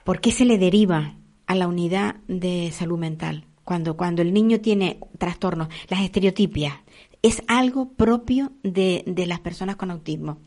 [0.05, 3.45] ¿Por qué se le deriva a la unidad de salud mental?
[3.65, 6.75] Cuando, cuando el niño tiene trastornos, las estereotipias,
[7.23, 10.39] es algo propio de, de las personas con autismo.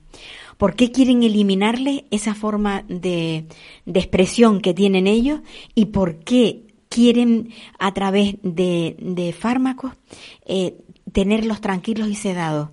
[0.58, 3.48] ¿Por qué quieren eliminarle esa forma de,
[3.86, 5.42] expresión que tienen ellos
[5.76, 9.94] y por qué quieren a través de, fármacos
[10.46, 10.78] eh,
[11.12, 12.70] tenerlos tranquilos y sedados?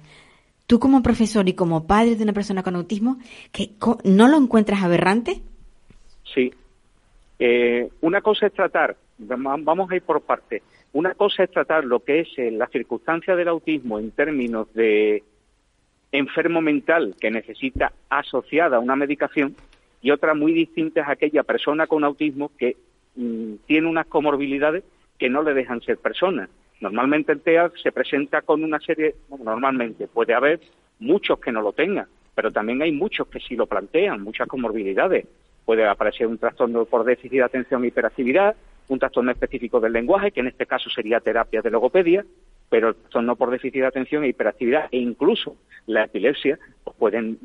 [0.68, 3.16] Tú como profesor y como padre de una persona con autismo,
[3.52, 3.70] que
[4.04, 5.40] ¿no lo encuentras aberrante?
[6.34, 6.52] Sí.
[7.38, 10.62] Eh, una cosa es tratar, vamos a ir por partes.
[10.92, 15.24] Una cosa es tratar lo que es eh, la circunstancia del autismo en términos de
[16.12, 19.56] enfermo mental que necesita asociada una medicación
[20.02, 22.76] y otra muy distinta es aquella persona con autismo que
[23.16, 24.84] mm, tiene unas comorbilidades
[25.18, 26.50] que no le dejan ser persona.
[26.80, 30.60] Normalmente el TEA se presenta con una serie, normalmente puede haber
[31.00, 35.26] muchos que no lo tengan, pero también hay muchos que sí lo plantean, muchas comorbilidades.
[35.64, 38.56] Puede aparecer un trastorno por déficit de atención y hiperactividad,
[38.88, 42.24] un trastorno específico del lenguaje, que en este caso sería terapia de logopedia,
[42.68, 47.38] pero no por déficit de atención e hiperactividad e incluso la epilepsia pues pueden,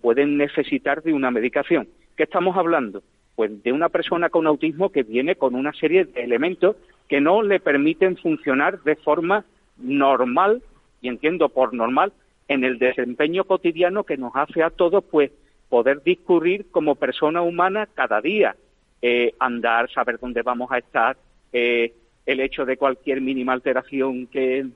[0.00, 1.88] pueden necesitar de una medicación.
[2.16, 3.02] ¿Qué estamos hablando?
[3.36, 6.76] Pues de una persona con autismo que viene con una serie de elementos
[7.12, 9.44] que no le permiten funcionar de forma
[9.76, 10.62] normal,
[11.02, 12.10] y entiendo por normal,
[12.48, 15.30] en el desempeño cotidiano que nos hace a todos pues
[15.68, 18.56] poder discurrir como persona humana cada día,
[19.02, 21.18] eh, andar, saber dónde vamos a estar,
[21.52, 21.92] eh,
[22.24, 24.68] el hecho de cualquier mínima alteración que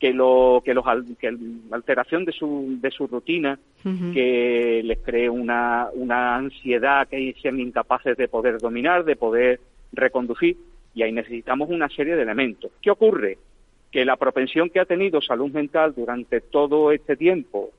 [0.00, 0.84] que lo que los
[1.20, 3.56] que la alteración de su de su rutina
[4.12, 9.60] que les cree una una ansiedad que sean incapaces de poder dominar de poder
[9.92, 10.56] reconducir
[10.96, 12.72] y ahí necesitamos una serie de elementos.
[12.80, 13.36] Qué ocurre
[13.92, 17.70] que la propensión que ha tenido salud mental durante todo este tiempo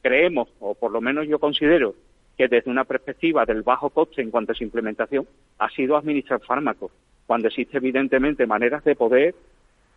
[0.00, 1.96] creemos o por lo menos yo considero
[2.38, 5.26] que desde una perspectiva del bajo coste en cuanto a su implementación
[5.58, 6.92] ha sido administrar fármacos
[7.26, 9.34] cuando existe evidentemente maneras de poder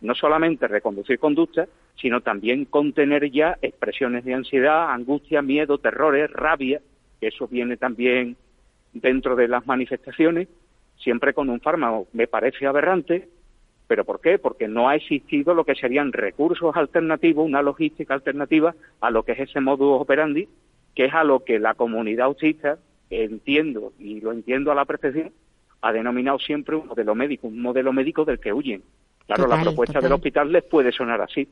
[0.00, 6.80] no solamente reconducir conductas, sino también contener ya expresiones de ansiedad, angustia, miedo, terrores, rabia,
[7.20, 8.36] que eso viene también
[8.92, 10.48] dentro de las manifestaciones,
[11.04, 12.08] siempre con un fármaco.
[12.12, 13.28] Me parece aberrante,
[13.86, 14.38] pero ¿por qué?
[14.38, 19.32] Porque no ha existido lo que serían recursos alternativos, una logística alternativa a lo que
[19.32, 20.48] es ese modus operandi,
[20.94, 22.78] que es a lo que la comunidad autista,
[23.10, 25.30] entiendo y lo entiendo a la perfección,
[25.82, 28.82] ha denominado siempre un modelo médico, un modelo médico del que huyen.
[29.26, 31.46] Claro, la propuesta del hospital les puede sonar así,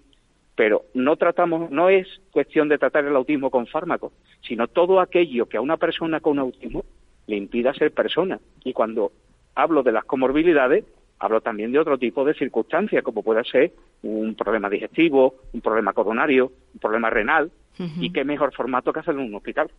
[0.55, 4.13] pero no tratamos, no es cuestión de tratar el autismo con fármacos,
[4.47, 6.85] sino todo aquello que a una persona con autismo
[7.27, 8.41] le impida ser persona.
[8.65, 9.13] Y cuando
[9.55, 10.85] hablo de las comorbilidades,
[11.19, 15.93] hablo también de otro tipo de circunstancias, como puede ser un problema digestivo, un problema
[15.93, 19.71] coronario, un problema renal, y qué mejor formato que hacerlo en un hospital.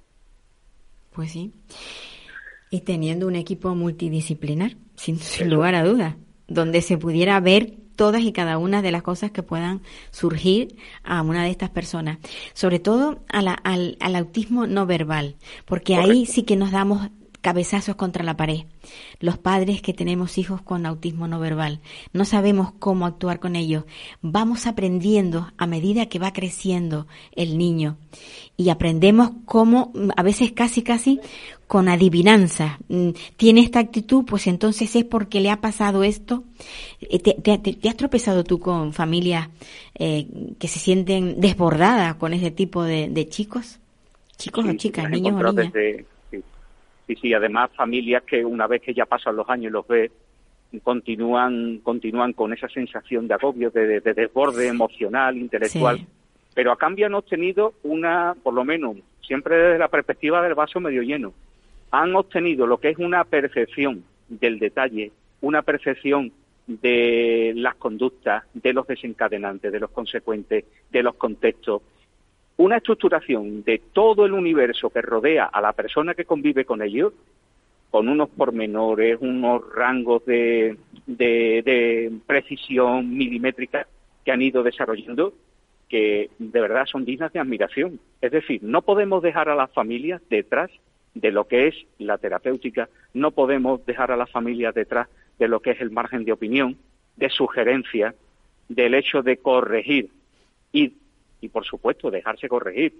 [1.11, 1.51] Pues sí.
[2.71, 6.15] Y teniendo un equipo multidisciplinar, sin, lugar a dudas,
[6.47, 11.21] donde se pudiera ver todas y cada una de las cosas que puedan surgir a
[11.21, 12.17] una de estas personas,
[12.53, 17.09] sobre todo al, al, autismo no verbal, porque ahí sí que nos damos
[17.43, 18.61] cabezazos contra la pared.
[19.19, 21.81] Los padres que tenemos hijos con autismo no verbal,
[22.13, 23.83] no sabemos cómo actuar con ellos.
[24.21, 27.97] Vamos aprendiendo a medida que va creciendo el niño
[28.55, 31.19] y aprendemos cómo, a veces casi casi
[31.67, 32.79] con adivinanza.
[32.87, 36.45] Mm, tiene esta actitud, pues entonces es porque le ha pasado esto.
[37.01, 39.49] Eh, ¿Te, has tropezado tú con familias
[39.95, 40.27] eh,
[40.57, 43.79] que se sienten desbordadas con ese tipo de, chicos?
[44.37, 45.73] Chicos o chicas, niños o niñas.
[47.07, 50.11] Sí, sí, además familias que una vez que ya pasan los años y los ves,
[50.81, 56.05] continúan, continúan con esa sensación de agobio, de, desborde emocional, intelectual.
[56.55, 60.79] Pero a cambio han obtenido una, por lo menos, siempre desde la perspectiva del vaso
[60.79, 61.33] medio lleno,
[61.91, 65.11] han obtenido lo que es una percepción del detalle,
[65.41, 66.31] una percepción
[66.65, 71.81] de las conductas, de los desencadenantes, de los consecuentes, de los contextos,
[72.57, 77.13] una estructuración de todo el universo que rodea a la persona que convive con ellos,
[77.89, 83.87] con unos pormenores, unos rangos de, de, precisión milimétrica
[84.25, 85.33] que han ido desarrollando,
[85.89, 87.99] que de verdad son dignas de admiración.
[88.21, 90.71] Es decir, no podemos dejar a las familias detrás
[91.13, 95.59] de lo que es la terapéutica, no podemos dejar a las familias detrás de lo
[95.59, 96.77] que es el margen de opinión,
[97.15, 98.15] de sugerencia,
[98.69, 100.09] del hecho de corregir
[100.71, 100.93] y
[101.43, 102.93] y, por supuesto, dejarse corregir.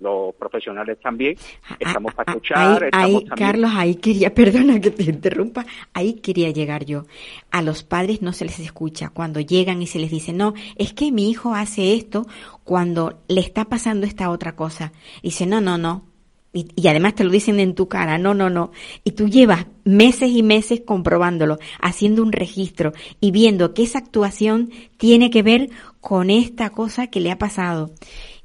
[0.00, 1.34] Los profesionales también
[1.80, 2.88] estamos para escuchar.
[2.92, 7.02] Ahí, Carlos, ahí quería, perdona que te interrumpa, ahí quería llegar yo.
[7.50, 10.92] A los padres no se les escucha cuando llegan y se les dice, no, es
[10.92, 12.26] que mi hijo hace esto
[12.62, 14.92] cuando le está pasando esta otra cosa.
[15.20, 16.04] dice, no, no, no,
[16.52, 18.72] y, además te lo dicen en tu cara, no, no, no.
[19.04, 24.70] Y tú llevas meses y meses comprobándolo, haciendo un registro y viendo que esa actuación
[24.96, 25.68] tiene que ver
[26.00, 27.90] con esta cosa que le ha pasado.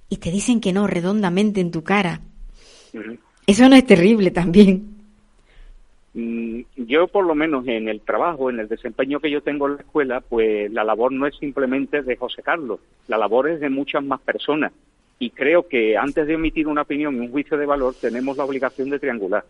[0.09, 2.21] Y te dicen que no, redondamente en tu cara.
[3.47, 4.93] Eso no es terrible también.
[6.13, 9.75] Mm, yo, por lo menos en el trabajo, en el desempeño que yo tengo en
[9.75, 13.69] la escuela, pues la labor no es simplemente de José Carlos, la labor es de
[13.69, 14.71] muchas más personas
[15.17, 18.45] y creo que antes de emitir una opinión y un juicio de valor tenemos la
[18.45, 19.43] obligación de triangular,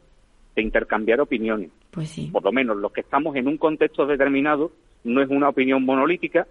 [0.55, 1.71] de intercambiar opiniones.
[1.91, 2.29] Pues sí.
[2.31, 4.71] Por lo menos los que estamos en un contexto determinado
[5.03, 6.47] no es una opinión monolítica,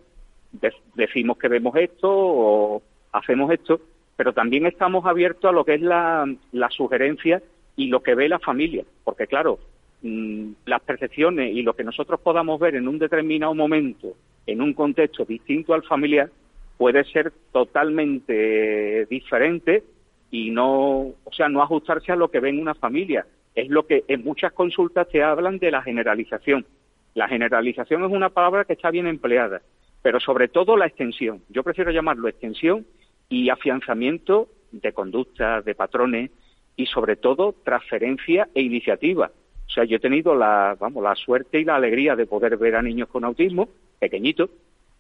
[0.95, 2.83] decimos que vemos esto o
[3.13, 3.81] hacemos esto,
[4.17, 7.43] pero también estamos abiertos a lo que es la, la sugerencia
[7.77, 9.59] y lo que ve la familia, porque claro,
[10.03, 14.15] mm, las percepciones y lo que nosotros podamos ver en un determinado momento,
[14.47, 16.31] en un contexto distinto al familiar,
[16.77, 19.85] puede ser totalmente diferente
[20.31, 23.27] y no, o sea, no ajustarse a lo que ve en una familia.
[23.55, 26.67] Es lo que en muchas consultas te hablan de la generalización.
[27.15, 29.61] La generalización es una palabra que está bien empleada,
[30.03, 31.43] pero sobre todo la extensión.
[31.49, 32.85] Yo prefiero llamarlo extensión
[33.29, 36.31] y afianzamiento de conductas, de patrones
[36.77, 39.31] y sobre todo transferencia e iniciativa.
[39.67, 42.77] O sea, yo he tenido la, vamos, la suerte y la alegría de poder ver
[42.77, 44.51] a niños con autismo, pequeñitos,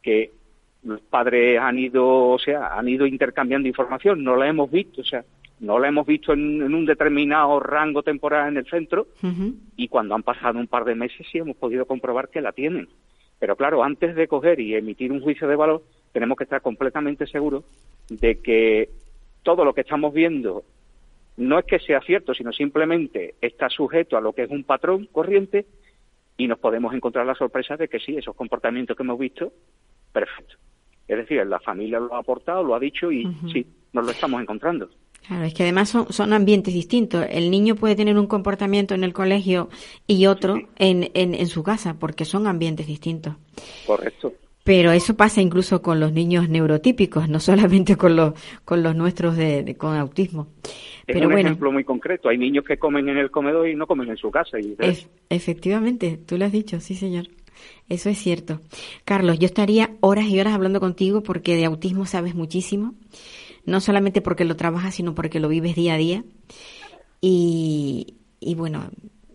[0.03, 0.30] que
[0.84, 5.05] los padres han ido, o sea, han ido intercambiando información, no la hemos visto, o
[5.05, 5.24] sea,
[5.61, 9.07] no la hemos visto en, un determinado rango temporal en el centro
[9.76, 12.88] y cuando han pasado un par de meses sí hemos podido comprobar que la tienen.
[13.43, 15.82] Pero claro, antes de coger y emitir un juicio de valor,
[16.12, 17.64] tenemos que estar completamente seguros
[18.09, 18.88] de que
[19.43, 20.62] todo lo que estamos viendo
[21.38, 25.09] no es que sea cierto, sino simplemente está sujeto a lo que es un patrón
[25.11, 25.66] corriente
[26.36, 29.53] y nos podemos encontrar la sorpresa de que sí, esos comportamientos que hemos visto,
[30.12, 30.55] perfecto.
[31.09, 34.40] Es decir, la familia lo ha aportado, lo ha dicho y sí, nos lo estamos
[34.40, 34.88] encontrando.
[35.27, 37.25] Claro, es que además son, son, ambientes distintos.
[37.31, 39.68] El niño puede tener un comportamiento en el colegio
[40.07, 43.37] y otro en, en, en, su casa, porque son ambientes distintos.
[43.87, 44.33] Correcto.
[44.64, 49.37] Pero eso pasa incluso con los niños neurotípicos, no solamente con los, con los nuestros
[49.37, 50.49] de, con autismo.
[51.07, 52.29] Es Pero un bueno, ejemplo muy concreto.
[52.29, 54.59] Hay niños que comen en el comedor y no comen en su casa.
[54.61, 57.27] Y es, efectivamente, tú lo has dicho, sí, señor.
[57.89, 58.61] Eso es cierto.
[59.05, 62.95] Carlos, yo estaría horas y horas hablando contigo porque de autismo sabes muchísimo.
[63.64, 66.24] No solamente porque lo trabajas, sino porque lo vives día a día.
[67.20, 68.90] Y, y bueno,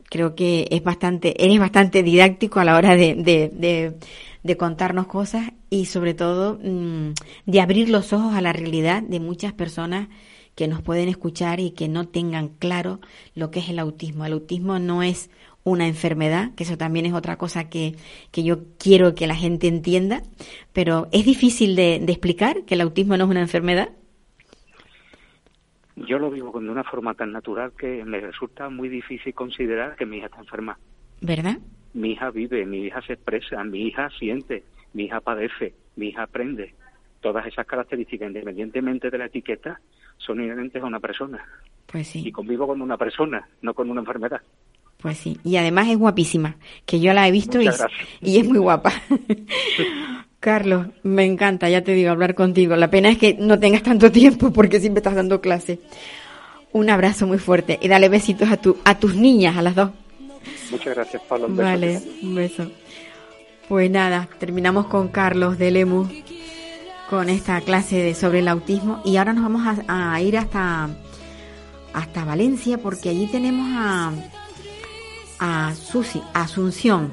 [0.10, 3.96] creo que es bastante, eres bastante didáctico a la hora de, de,
[4.44, 7.12] de, contarnos cosas y sobre todo mmm,
[7.46, 10.08] de abrir los ojos a la realidad de muchas personas
[10.56, 13.00] que nos pueden escuchar y que no tengan claro
[13.36, 14.26] lo que es el autismo.
[14.26, 15.30] El autismo no es
[15.64, 17.96] una enfermedad, que eso también es otra cosa que,
[18.32, 20.24] que yo quiero que la gente entienda,
[20.72, 23.90] pero es difícil de explicar que el autismo no es una enfermedad.
[26.06, 30.06] Yo lo vivo de una forma tan natural que me resulta muy difícil considerar que
[30.06, 30.78] mi hija está enferma.
[31.22, 31.58] ¿Verdad?
[31.94, 36.24] Mi hija vive, mi hija se expresa, mi hija siente, mi hija padece, mi hija
[36.24, 36.76] aprende.
[37.20, 39.82] Todas esas características, independientemente de la etiqueta,
[40.18, 41.44] son inherentes a una persona.
[41.88, 42.22] Pues sí.
[42.24, 44.42] Y convivo con una persona, no con una enfermedad.
[44.98, 47.70] Pues sí, y además es guapísima, que yo la he visto y,
[48.22, 48.92] y, es muy guapa.
[50.48, 52.78] Carlos, me encanta, ya te digo, hablar contigo.
[52.78, 55.82] La pena es que no tengas tanto tiempo porque siempre estás dando clase.
[56.72, 59.92] Un abrazo muy fuerte y dale besitos a, tu, a tus niñas, a las dos.
[60.72, 61.48] Muchas gracias, Pablo.
[61.48, 62.72] Un beso vale, un beso.
[63.68, 66.08] Pues nada, terminamos con Carlos de Lemus
[67.10, 70.88] con esta clase de, sobre el autismo y ahora nos vamos a, a ir hasta,
[71.92, 74.14] hasta Valencia porque allí tenemos a
[75.40, 77.12] a Susi, Asunción,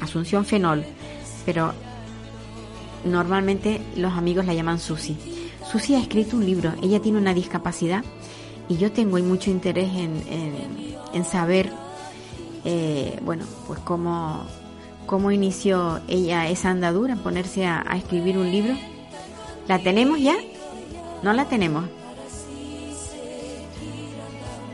[0.00, 0.82] Asunción Fenol,
[1.44, 1.74] pero
[3.04, 5.16] normalmente los amigos la llaman Susi.
[5.70, 8.04] Susi ha escrito un libro, ella tiene una discapacidad
[8.68, 10.22] y yo tengo mucho interés en,
[11.12, 11.70] en, saber,
[12.64, 14.44] eh, bueno, pues cómo,
[15.06, 18.74] cómo inició ella esa andadura, ponerse a, a escribir un libro.
[19.68, 20.36] ¿La tenemos ya?
[21.22, 21.84] ¿No la tenemos?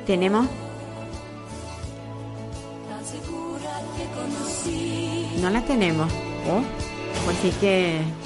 [0.07, 0.47] Tenemos
[5.41, 6.11] no la tenemos.
[6.49, 6.86] ¿Oh?
[7.27, 8.26] Pues sí que...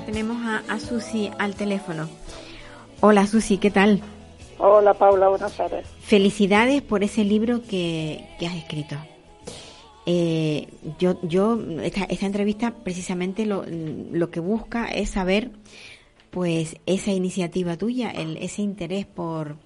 [0.00, 2.08] ya tenemos a, a Susi al teléfono.
[3.00, 4.00] Hola Susi, ¿qué tal?
[4.58, 5.86] Hola Paula, buenas tardes.
[6.00, 8.96] Felicidades por ese libro que, que has escrito.
[10.06, 15.50] Eh, yo, yo esta, esta entrevista precisamente lo, lo que busca es saber,
[16.30, 19.56] pues, esa iniciativa tuya, el, ese interés por,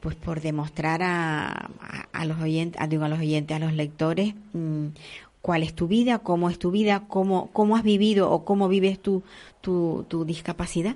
[0.00, 1.48] pues por demostrar a,
[1.80, 4.86] a, a los oyentes, a, digo, a los oyentes, a los lectores, mm,
[5.42, 9.00] cuál es tu vida, cómo es tu vida, cómo, cómo has vivido o cómo vives
[9.00, 9.22] tu,
[9.60, 10.94] tu, tu discapacidad.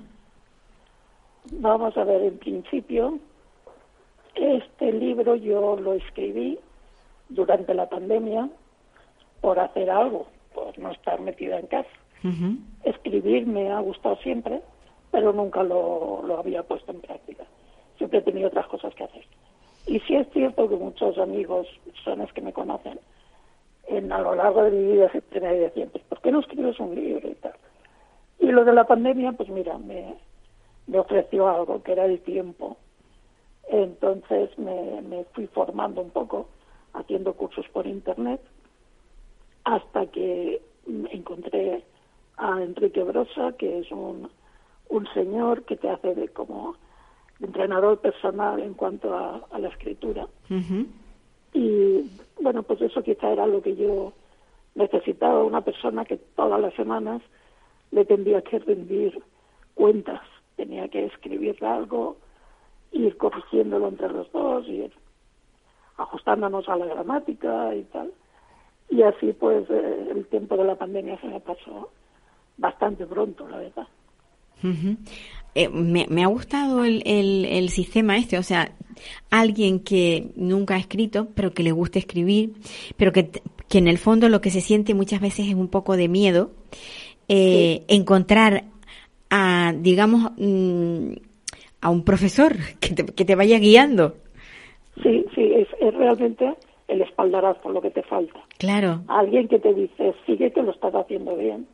[1.51, 3.19] Vamos a ver, en principio,
[4.35, 6.59] este libro yo lo escribí
[7.29, 8.49] durante la pandemia
[9.41, 11.89] por hacer algo, por no estar metida en casa.
[12.83, 14.61] Escribir me ha gustado siempre,
[15.11, 17.43] pero nunca lo, lo había puesto en práctica.
[17.99, 19.23] Siempre he tenido otras cosas que hacer.
[19.85, 22.99] Y sí es cierto que muchos amigos, personas que me conocen,
[23.87, 26.79] en, a lo largo de mi vida siempre me decían, pues, ¿por qué no escribes
[26.79, 27.53] un libro y tal?
[28.39, 30.15] Y lo de la pandemia, pues mira, me,
[30.97, 32.77] ofreció algo, que era el tiempo.
[33.67, 36.47] Entonces me, me fui formando un poco,
[36.93, 38.41] haciendo cursos por internet,
[39.63, 40.61] hasta que
[41.11, 41.83] encontré
[42.37, 44.29] a Enrique Brosa, que es un,
[44.89, 46.75] un señor que te hace de como
[47.39, 50.27] entrenador personal en cuanto a, la escritura.
[51.55, 54.11] Y bueno, pues eso quizá era lo que yo
[54.75, 57.21] necesitaba, una persona que todas las semanas
[57.91, 59.17] le tendría que rendir
[59.73, 60.21] cuentas,
[60.57, 62.17] tenía que escribir algo,
[62.91, 64.91] ir corrigiéndolo entre los dos, ir
[65.95, 68.11] ajustándonos a la gramática y tal.
[68.89, 71.89] Y así pues eh, el tiempo de la pandemia se me pasó
[72.57, 73.87] bastante pronto, la verdad.
[75.57, 78.71] Eh, me, me ha gustado el, el, el sistema este, o sea,
[79.29, 82.53] alguien que nunca ha escrito, pero que le gusta escribir,
[82.97, 83.29] pero que,
[83.73, 86.51] en el fondo lo que se siente muchas veces es un poco de miedo,
[87.27, 88.63] eh, encontrar
[89.29, 91.11] a, digamos, mm,
[91.81, 94.15] a un profesor que te, que te vaya guiando.
[95.03, 96.53] Sí, sí, es, es realmente
[96.87, 98.39] el espaldarazo lo que te falta.
[98.57, 101.67] Claro, alguien que te dice sigue que lo estás haciendo bien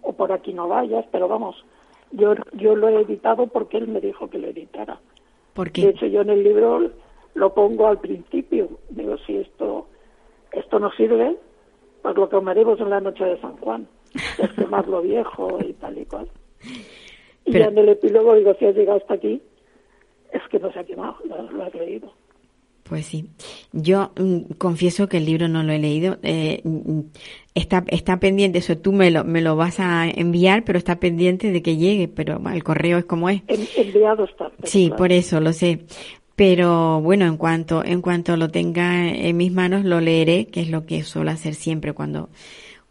[0.00, 1.64] o por aquí no vayas pero vamos
[2.12, 4.94] yo yo lo he editado porque él me dijo que lo editara.
[4.94, 5.00] De
[5.54, 6.90] porque, hecho yo en el libro
[7.34, 8.68] lo pongo al principio.
[8.90, 9.86] Digo si esto
[10.52, 11.36] esto no sirve
[12.02, 13.86] pues lo tomaremos en la noche de San Juan
[14.38, 16.28] es quemar lo viejo y tal y cual.
[17.44, 19.40] Y Pero- ya en el epílogo digo si has llegado hasta aquí
[20.32, 22.12] es que no se ha quemado lo, lo has leído
[22.92, 23.30] Pues sí.
[23.72, 26.18] Yo mm, confieso que el libro no lo he leído.
[26.22, 27.00] Eh, mm,
[27.54, 31.50] está, está pendiente, eso tú me lo, me lo vas a enviar, pero está pendiente
[31.52, 33.40] de que llegue, pero el correo es como es.
[33.48, 34.96] En- enviado está Sí, claro.
[34.98, 35.86] por eso lo sé.
[36.36, 40.68] Pero bueno, en cuanto, en cuanto lo tenga en mis manos, lo leeré, que es
[40.68, 42.28] lo que suelo hacer siempre cuando,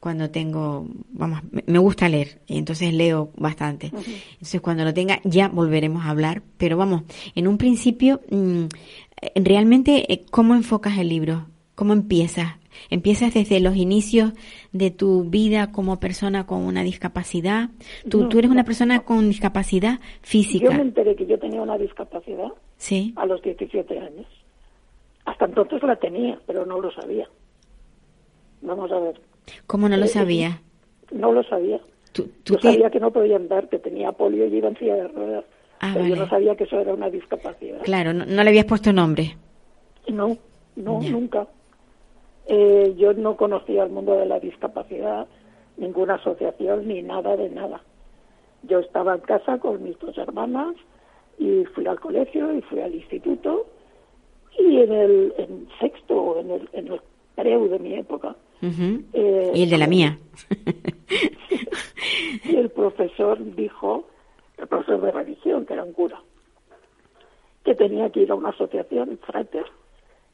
[0.01, 3.91] cuando tengo, vamos, me- gusta leer, y entonces leo bastante.
[4.33, 7.03] Entonces cuando lo tenga ya volveremos a hablar, pero vamos,
[7.35, 8.63] en un principio, mm,
[9.35, 11.45] realmente, eh, ¿cómo enfocas el libro?
[11.75, 12.55] ¿Cómo empiezas?
[12.89, 14.33] ¿Empiezas desde los inicios
[14.71, 17.69] de tu vida como persona con una discapacidad?
[18.09, 20.65] Tú, No, tú eres una persona con discapacidad física.
[20.65, 22.47] yo me enteré que yo tenía una discapacidad
[22.77, 23.13] Sí.
[23.17, 24.25] a los 17 años.
[25.25, 27.27] Hasta entonces la tenía, pero no lo sabía.
[28.63, 29.21] Vamos a ver,
[29.67, 30.59] ¿Cómo no lo Eh, sabías?
[31.11, 31.79] no lo sabía.
[32.13, 34.95] Tú, tú Yo sabía que no podía andar, que tenía polio y iba en silla
[34.95, 35.45] de ruedas.
[35.79, 37.81] Ah, pero yo no sabía que eso era una discapacidad.
[37.83, 39.35] Claro, no, no le habías puesto nombre.
[40.07, 40.37] No,
[40.75, 41.09] no, Ya.
[41.11, 41.47] nunca.
[42.47, 45.27] Eh, yo no conocía el mundo de la discapacidad,
[45.77, 47.81] ninguna asociación ni nada de nada.
[48.63, 50.75] Yo estaba en casa con mis dos hermanas
[51.39, 53.67] y fui al colegio y fui al instituto
[54.59, 57.01] y en el en sexto, en el, en el
[57.35, 60.19] preu de mi época, Eh, y el de la mía.
[62.45, 64.07] y el profesor dijo,
[64.57, 66.21] el profesor de religión, que era un cura,
[67.63, 69.65] que tenía que ir a una asociación, frater,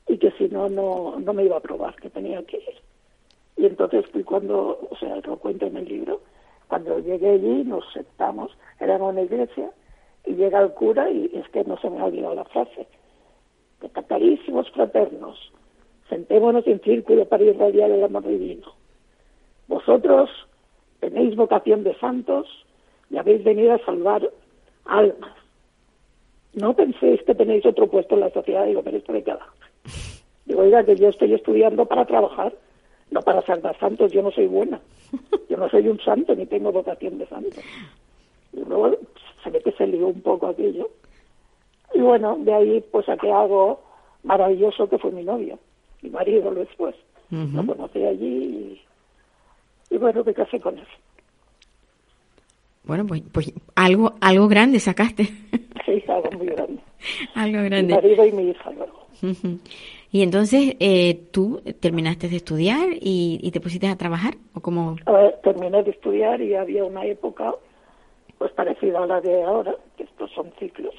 [0.07, 2.81] y que si no, no, no me iba a aprobar, que tenía que ir.
[3.57, 6.21] Y entonces fui cuando, o sea, lo cuento en el libro,
[6.67, 9.71] cuando llegué allí nos sentamos, era en una iglesia,
[10.25, 12.87] y llega el cura y es que no se me ha olvidado la frase,
[13.79, 15.51] que carísimos fraternos,
[16.09, 18.73] sentémonos en círculo para irradiar el amor divino.
[19.67, 20.29] Vosotros
[20.99, 22.47] tenéis vocación de santos
[23.09, 24.29] y habéis venido a salvar
[24.85, 25.33] almas.
[26.53, 29.33] No penséis que tenéis otro puesto en la sociedad, digo, pero esto de qué?
[30.45, 32.53] Digo, oiga, que yo estoy estudiando para trabajar,
[33.11, 34.79] no para salvar santos, yo no soy buena.
[35.49, 37.61] Yo no soy un santo ni tengo vocación de santo.
[38.53, 38.97] Y luego
[39.43, 40.89] se ve que se lió un poco aquello.
[41.93, 43.81] Y bueno, de ahí pues saqué algo
[44.23, 45.57] maravilloso que fue mi novio,
[46.01, 46.95] mi marido después.
[47.29, 48.79] Lo conocí allí
[49.89, 50.87] y, y bueno, me casé con él.
[52.85, 55.27] Bueno, pues, pues algo, algo grande sacaste.
[55.85, 56.81] Sí, algo muy grande.
[57.35, 57.93] algo Mi grande.
[57.95, 59.07] marido y mi hija luego.
[60.11, 64.35] Y entonces, eh, ¿tú terminaste de estudiar y, y te pusiste a trabajar?
[64.53, 64.97] ¿O cómo?
[65.05, 67.55] A ver, terminé de estudiar y había una época
[68.37, 70.93] pues parecida a la de ahora, que estos son ciclos.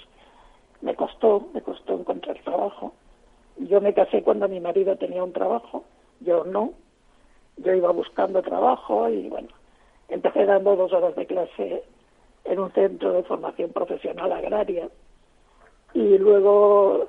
[0.81, 2.95] Me costó, me costó encontrar trabajo.
[3.59, 5.85] Yo me casé cuando mi marido tenía un trabajo,
[6.21, 6.73] yo no.
[7.57, 9.49] Yo iba buscando trabajo y bueno,
[10.09, 11.83] empecé dando dos horas de clase
[12.45, 14.89] en un centro de formación profesional agraria
[15.93, 17.09] y luego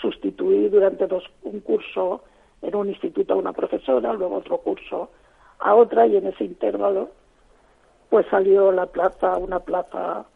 [0.00, 2.22] sustituí durante dos, un curso
[2.60, 5.10] en un instituto a una profesora, luego otro curso
[5.58, 7.10] a otra y en ese intervalo
[8.08, 10.26] pues salió la plaza, una plaza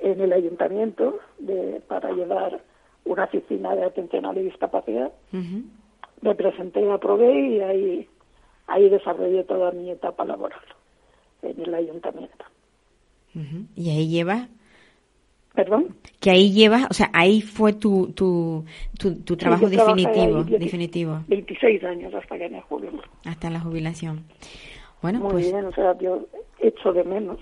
[0.00, 2.60] en el ayuntamiento de, para llevar
[3.06, 5.12] una oficina de atención a la discapacidad.
[6.20, 8.08] Me presenté, aprobé y ahí,
[8.66, 10.60] ahí desarrollé toda mi etapa laboral
[11.42, 12.44] en el ayuntamiento.
[13.74, 14.48] Y ahí llevas,
[15.54, 15.94] ¿Perdón?
[16.20, 18.64] que ahí llevas, o sea, ahí fue tu, tu,
[18.98, 22.98] tu, tu trabajo definitivo, ahí definitivo, 26 años hasta que me jubilé.
[23.24, 24.24] hasta la jubilación.
[25.02, 26.26] Bueno, Muy pues bien, o sea, yo
[26.60, 27.38] echo de menos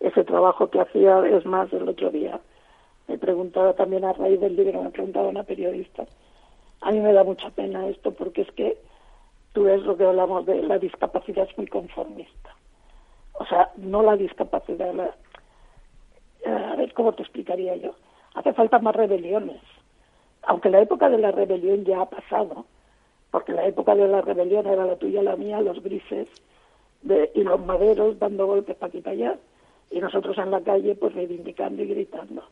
[0.00, 2.38] ese trabajo que hacía, es más, el otro día
[3.08, 6.06] me preguntaba también a raíz del libro, me preguntaba una periodista,
[6.80, 8.78] a mí me da mucha pena esto porque es que
[9.52, 12.54] tú ves lo que hablamos de la discapacidad es muy conformista.
[13.32, 15.14] O sea, no la discapacidad, la,
[16.46, 17.94] a ver cómo te explicaría yo.
[18.34, 19.60] Hace falta más rebeliones.
[20.42, 22.66] Aunque la época de la rebelión ya ha pasado,
[23.30, 26.28] porque la época de la rebelión era la tuya, la mía, los grises
[27.02, 29.38] de, y los maderos dando golpes para aquí y para allá,
[29.90, 32.42] y nosotros en la calle pues reivindicando y gritando.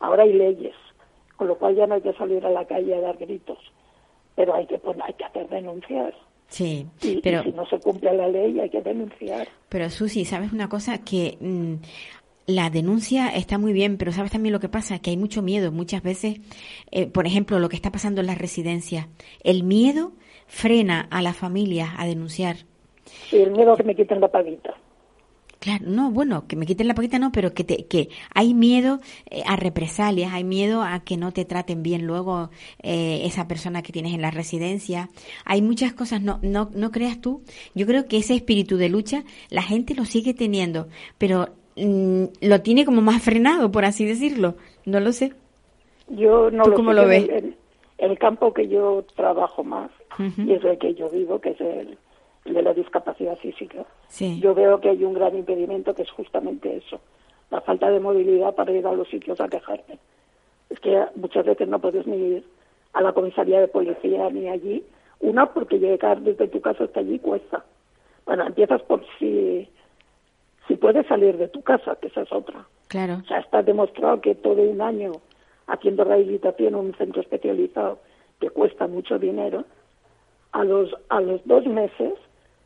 [0.00, 0.74] Ahora hay leyes,
[1.36, 3.58] con lo cual ya no hay que salir a la calle a dar gritos,
[4.34, 6.14] pero hay que poner, hay que hacer denuncias.
[6.48, 9.46] sí, Y, y pero si no se cumple la ley hay que denunciar.
[9.68, 11.04] Pero Susi, ¿sabes una cosa?
[11.04, 11.74] Que mm,
[12.46, 14.98] la denuncia está muy bien, pero ¿sabes también lo que pasa?
[14.98, 15.70] Que hay mucho miedo.
[15.70, 16.40] Muchas veces,
[16.90, 19.06] eh, por ejemplo, lo que está pasando en las residencias,
[19.44, 20.12] el miedo
[20.46, 22.56] frena a las familias a denunciar.
[23.30, 24.74] Y el miedo a que me quiten la paguita.
[25.60, 29.00] Claro, no, bueno, que me quiten la paquita no, pero que te, que hay miedo
[29.30, 32.48] eh, a represalias, hay miedo a que no te traten bien luego
[32.82, 35.10] eh, esa persona que tienes en la residencia.
[35.44, 37.42] Hay muchas cosas, no, no, no creas tú.
[37.74, 40.88] Yo creo que ese espíritu de lucha la gente lo sigue teniendo,
[41.18, 44.56] pero mm, lo tiene como más frenado, por así decirlo.
[44.86, 45.34] No lo sé.
[46.08, 47.28] Yo no ¿Tú lo cómo sé, lo ves?
[47.28, 47.56] El,
[47.98, 49.90] el campo que yo trabajo más
[50.38, 51.98] y es el que yo vivo, que es el
[52.44, 53.84] de la discapacidad física.
[54.08, 54.40] Sí.
[54.40, 57.00] Yo veo que hay un gran impedimento que es justamente eso,
[57.50, 59.98] la falta de movilidad para ir a los sitios a quejarme.
[60.68, 62.44] Es que muchas veces no puedes ni ir
[62.92, 64.84] a la comisaría de policía ni allí.
[65.20, 67.64] Una, porque llegar desde tu casa hasta allí cuesta.
[68.24, 69.68] Bueno, empiezas por si,
[70.66, 72.66] si puedes salir de tu casa, que esa es otra.
[72.88, 73.18] Claro.
[73.22, 75.12] O sea, está demostrado que todo un año
[75.66, 77.98] haciendo rehabilitación en un centro especializado
[78.40, 79.64] que cuesta mucho dinero,
[80.52, 82.14] a los, a los dos meses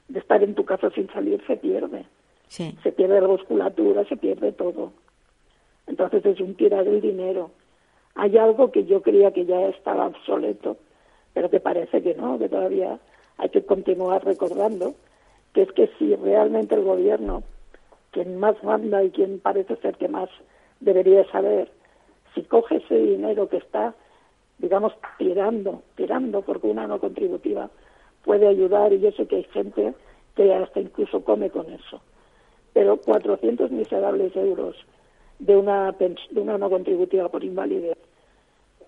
[0.09, 2.05] de estar en tu casa sin salir se pierde.
[2.49, 2.77] Sí.
[2.83, 4.93] Se pierde la musculatura, se pierde todo.
[5.87, 7.51] Entonces es un tirar el dinero.
[8.15, 10.77] Hay algo que yo creía que ya estaba obsoleto,
[11.33, 12.99] pero que parece que no, que todavía
[13.39, 14.95] hay que continuar recordando,
[15.53, 17.43] que es que si realmente el gobierno,
[18.13, 20.29] quien más manda y quien parece ser que más
[20.81, 21.71] debería saber,
[22.35, 23.95] si coge ese dinero que está,
[24.59, 27.71] digamos, tirando, tirando, porque una no contributiva
[28.25, 29.95] puede ayudar, y yo sé que hay gente
[30.35, 32.01] que hasta incluso come con eso,
[32.73, 34.77] pero 400 miserables euros
[35.39, 37.99] de una, de una no contributiva por invalidez,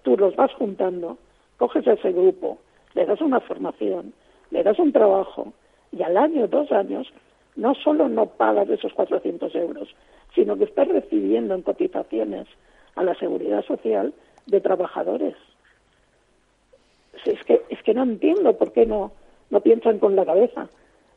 [0.02, 1.18] tú los vas juntando,
[1.56, 2.58] coges a ese grupo,
[2.94, 4.12] le das una formación,
[4.50, 5.52] le das un trabajo,
[5.92, 7.12] y al año, dos años,
[7.56, 9.88] no solo no pagas esos 400 euros,
[10.34, 12.46] sino que estás recibiendo en cotizaciones
[12.94, 14.12] a la seguridad social
[14.46, 15.34] de trabajadores.
[17.24, 19.12] Es que, es que no entiendo por qué no,
[19.50, 20.68] no piensan con la cabeza,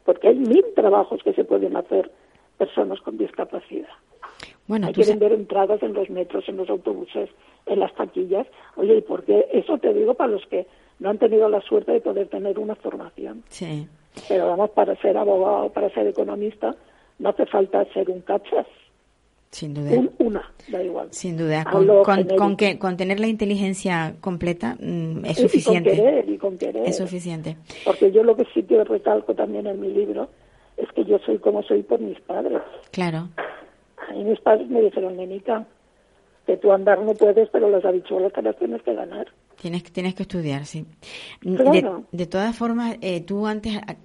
[0.05, 2.11] porque hay mil trabajos que se pueden hacer
[2.57, 3.89] personas con discapacidad.
[4.67, 7.29] Bueno, Hay tú que vender entradas en los metros, en los autobuses,
[7.65, 8.45] en las taquillas.
[8.75, 9.47] Oye, ¿y por qué?
[9.51, 10.67] Eso te digo para los que
[10.99, 13.43] no han tenido la suerte de poder tener una formación.
[13.49, 13.87] Sí.
[14.27, 16.75] Pero vamos, para ser abogado, para ser economista,
[17.17, 18.67] no hace falta ser un cachas.
[19.51, 19.91] Sin duda.
[19.91, 21.07] Un, una, da igual.
[21.11, 21.87] Sin duda, con,
[22.37, 25.93] con, que, con tener la inteligencia completa mm, es Y- suficiente.
[25.93, 26.87] Y con querer, y con querer.
[26.87, 27.57] Es suficiente.
[27.83, 30.29] Porque yo lo que sí que recalco también en mi libro
[30.77, 32.61] es que yo soy como soy por mis padres.
[32.91, 33.29] Claro.
[34.07, 35.65] A mí mis padres me dijeron, nenica,
[36.45, 39.27] que tú andar no puedes, pero las habichuelas te las tienes que ganar.
[39.61, 40.85] Tienes, que- tienes que estudiar, sí.
[41.43, 42.05] Mm, Claro.
[42.11, 43.95] De, de todas formas, eh, tú antes, ah,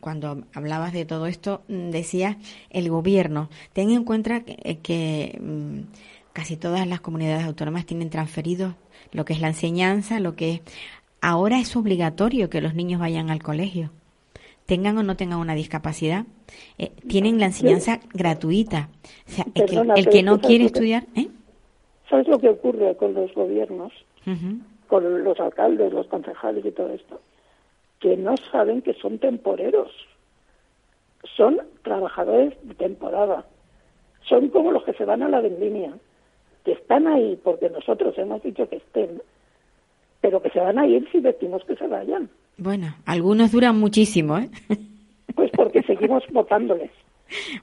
[0.00, 2.36] cuando hablabas de todo esto, mm, decías
[2.70, 3.48] el gobierno.
[3.72, 5.80] Ten en cuenta que, eh, que, mm,
[6.32, 8.76] casi todas las comunidades autónomas tienen transferido
[9.12, 10.60] lo que es la enseñanza, lo que es...
[11.20, 13.90] Ahora es obligatorio que los niños vayan al colegio.
[14.66, 16.24] Tengan o no tengan una discapacidad,
[16.78, 18.88] eh, tienen la enseñanza gratuita.
[19.28, 19.76] O sea, el que,
[20.18, 21.28] el no quiere estudiar, ¿eh?
[22.08, 23.92] ¿Sabes lo que ocurre con los gobiernos?
[24.26, 24.58] Ujú.
[24.88, 27.20] Con los alcaldes, los concejales y todo esto,
[28.00, 29.90] que no saben que son temporeros,
[31.36, 33.44] son trabajadores de temporada,
[34.28, 35.92] son como los que se van a la vendimia,
[36.64, 39.20] que están ahí porque nosotros hemos dicho que estén,
[40.20, 42.30] pero que se van a ir si decimos que se vayan.
[42.56, 44.48] Bueno, algunos duran muchísimo, ¿eh?
[45.34, 46.90] Pues porque seguimos votándoles.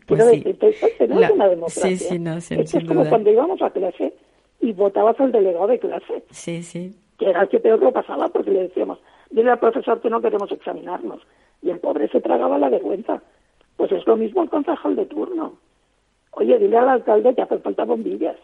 [0.05, 0.37] Pues Quiero sí.
[0.39, 1.87] decirte, esto esto no La- es una democracia.
[1.97, 4.13] sí, sí, no, sin- esto sin es como cuando íbamos a clase
[4.59, 6.93] y votabas al delegado de clase, Sí, sí.
[7.21, 8.97] Que era el que peor lo pasaba porque le decíamos,
[9.29, 11.21] dile al profesor que no queremos examinarnos.
[11.61, 13.21] Y el pobre se tragaba la vergüenza.
[13.77, 15.53] Pues es lo mismo el concejal de turno.
[16.31, 18.37] Oye, dile al alcalde que hace falta bombillas,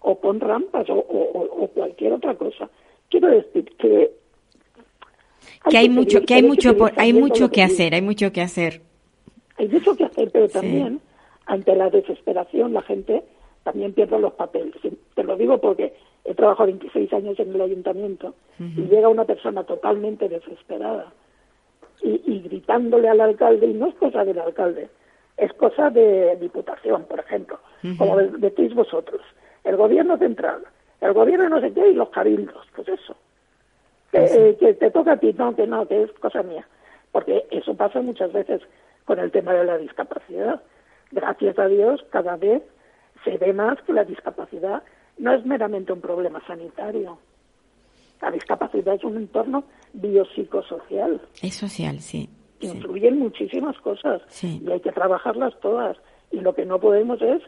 [0.00, 2.70] o pon rampas, o, o- o- o cualquier otra cosa.
[3.10, 4.12] Quiero decir que...
[5.68, 8.40] Que hay mucho, seguir- que hay mucho, por- hay mucho que hacer, hay mucho que
[8.40, 8.80] hacer.
[9.58, 10.54] Hay mucho que hacer, pero Sí.
[10.54, 11.00] también
[11.44, 13.22] ante la desesperación la gente
[13.64, 14.74] también pierde los papeles.
[15.14, 15.94] Te lo digo porque
[16.24, 21.12] he trabajado 26 años en el ayuntamiento y llega una persona totalmente desesperada
[22.02, 24.88] y, y gritándole al alcalde, y no es cosa del alcalde,
[25.36, 27.58] es cosa de diputación, por ejemplo,
[27.98, 29.20] como de- decís vosotros,
[29.64, 30.62] el gobierno central,
[31.00, 33.16] el gobierno no sé qué y los cabildos, pues eso.
[34.12, 34.18] Que,
[34.50, 36.66] eh, que te toca a ti, no, que no, que es cosa mía.
[37.10, 38.60] Porque eso pasa muchas veces
[39.04, 40.62] con el tema de la discapacidad.
[41.10, 42.62] Gracias a Dios, cada vez
[43.24, 44.82] se ve más que la discapacidad
[45.18, 47.18] no es meramente un problema sanitario.
[48.20, 51.20] La discapacidad es un entorno biopsicosocial.
[51.42, 52.28] Es social, sí.
[52.60, 52.66] sí.
[52.68, 54.60] Influyen muchísimas cosas Sí.
[54.64, 55.96] y hay que trabajarlas todas.
[56.30, 57.42] Y lo que no podemos es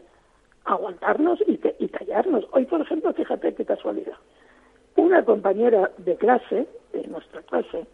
[0.65, 2.45] aguantarnos y, te- y callarnos.
[2.51, 4.15] Hoy, por ejemplo, fíjate qué casualidad.
[4.95, 7.85] Una compañera de clase, de nuestra clase,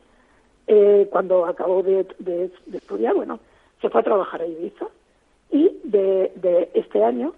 [0.68, 3.40] eh, cuando acabó de, de- de estudiar, bueno,
[3.82, 4.88] se fue a trabajar a Ibiza
[5.52, 7.34] y de, de este año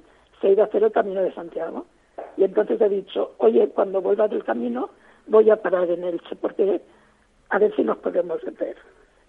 [0.47, 1.85] ha ido a hacer el Camino de Santiago.
[2.37, 4.89] Y entonces he dicho, oye, cuando vuelva del camino
[5.27, 6.81] voy a parar en Elche porque
[7.49, 8.75] a ver si nos podemos meter.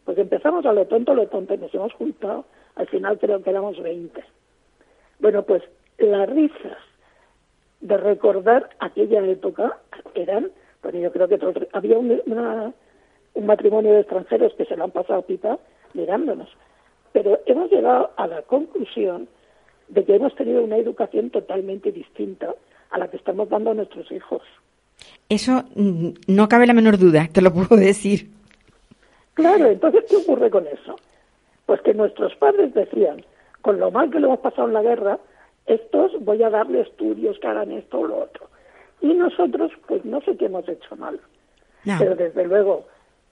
[0.05, 2.45] Pues empezamos a lo tonto, lo tonto, y nos hemos juntado,
[2.77, 4.23] al final creo que éramos 20.
[5.19, 5.63] Bueno, pues
[5.99, 6.79] las risas
[7.81, 9.79] de recordar aquella época
[10.15, 10.51] eran,
[10.81, 12.73] porque yo creo que todos- había un, una-
[13.35, 15.59] un matrimonio de extranjeros que se lo han pasado pipa
[15.95, 16.49] mirándonos.
[17.13, 19.29] Pero hemos llegado a la conclusión
[19.89, 22.55] de que hemos tenido una educación totalmente distinta
[22.91, 24.43] a la que estamos dando a nuestros hijos.
[25.29, 28.31] Eso mm, no cabe la menor duda, te lo puedo decir.
[29.35, 30.97] Claro, entonces, ¿qué ocurre con eso?
[31.67, 33.25] Pues que nuestros padres decían,
[33.61, 35.19] con lo mal que lo hemos pasado en la guerra,
[35.67, 38.49] estos voy a darle estudios que hagan esto o lo otro.
[39.01, 41.21] Y nosotros, pues no sé qué hemos hecho mal.
[41.85, 41.97] No.
[41.99, 42.87] Pero desde luego,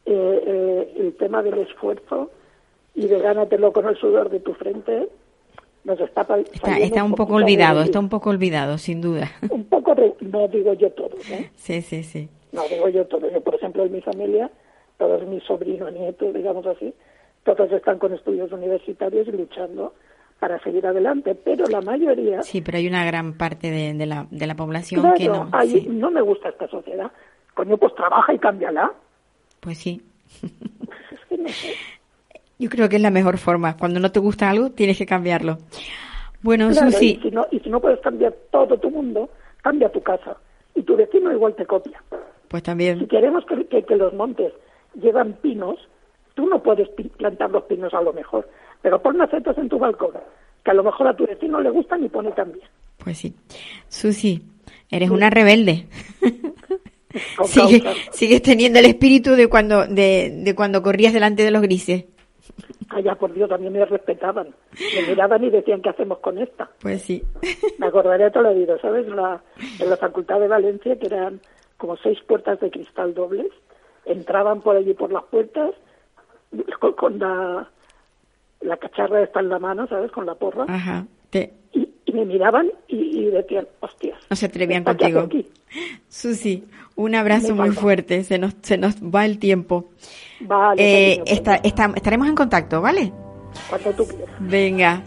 [0.04, 2.30] eh, eh, el tema del esfuerzo
[2.94, 5.08] y de gánatelo con el sudor de tu frente,
[5.84, 9.30] nos está Está, está un poco poquito olvidado, está un poco olvidado, sin duda.
[9.50, 11.50] un poco de- no digo yo todo, ¿eh?
[11.56, 12.28] Sí, sí, sí.
[12.52, 13.30] No digo yo todo.
[13.30, 14.50] Yo, por ejemplo, en mi familia,
[14.98, 16.94] todos mis sobrinos, nietos, digamos así,
[17.44, 19.92] todos están con estudios universitarios y luchando
[20.40, 21.34] para seguir adelante.
[21.34, 25.00] Pero la mayoría, Sí, pero hay una gran parte de, de la, de la población
[25.02, 25.48] claro, que no.
[25.52, 25.86] hay- sí.
[25.88, 27.10] no me gusta esta sociedad.
[27.54, 28.92] Coño, pues trabaja y cámbiala.
[29.60, 30.00] Pues sí.
[31.10, 31.74] Es que no sé.
[32.58, 33.76] Yo creo que es la mejor forma.
[33.76, 35.58] Cuando no te gusta algo, tienes que cambiarlo.
[36.42, 39.30] Bueno, Claro, Susi, y, si no, y si no puedes cambiar todo tu mundo,
[39.62, 40.36] cambia tu casa.
[40.74, 42.02] Y tu vecino igual te copia.
[42.48, 43.06] pues Si también.
[43.08, 44.52] queremos que, que- que los montes
[45.00, 45.78] llevan pinos,
[46.34, 48.48] tú no puedes plantar los pinos a lo mejor,
[48.82, 50.12] pero pon macetas en tu balcón,
[50.64, 52.66] que a lo mejor a tu vecino le gustan y pone también.
[52.98, 53.34] Pues sí.
[53.88, 54.42] Susi,
[54.90, 55.86] eres una rebelde.
[57.44, 57.82] Sigue-
[58.12, 62.04] sigues teniendo el espíritu de cuando, de, de cuando corrías delante de los grises.
[62.90, 64.54] Allá por Dios, también me respetaban.
[64.94, 66.70] Me miraban y decían, ¿qué hacemos con esta?
[66.80, 67.22] Pues sí.
[67.78, 69.06] Me acordaré toda la vida, ¿sabes?
[69.08, 69.42] La,
[69.80, 71.40] en la Facultad de Valencia, que eran
[71.78, 73.46] como seis puertas de cristal dobles,
[74.04, 75.72] entraban por allí por las puertas
[76.78, 77.68] con, con la,
[78.60, 80.12] la cacharra esta en la mano, ¿sabes?
[80.12, 80.64] Con la porra.
[80.68, 81.06] Ajá.
[81.30, 84.18] Te- Y, y me miraban y, y decían, hostias.
[84.28, 85.48] no se atrevían ¿esta qué hace contigo.
[86.08, 86.64] Susi,
[86.96, 88.22] un abrazo Muy fuerte.
[88.24, 89.90] Se nos, se nos va el tiempo.
[90.40, 90.82] Vale,
[91.12, 93.12] Eh, pues, esta- esta- estaremos en contacto, ¿vale?
[93.68, 94.34] cuando tú quieras.
[94.40, 95.02] Venga.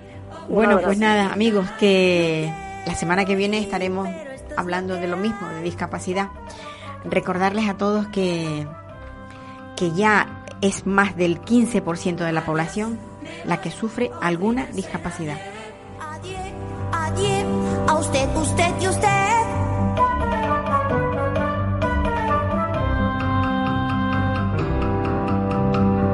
[0.47, 0.87] Un Bueno, abrazo.
[0.87, 2.49] pues nada, amigos, que
[2.85, 4.07] la semana que viene estaremos
[4.55, 6.29] hablando de lo mismo, de discapacidad.
[7.05, 8.65] Recordarles a todos que,
[9.75, 12.97] que ya es más del 15% de la población
[13.45, 15.37] la que sufre alguna discapacidad
[17.87, 19.43] a usted, usted y usted.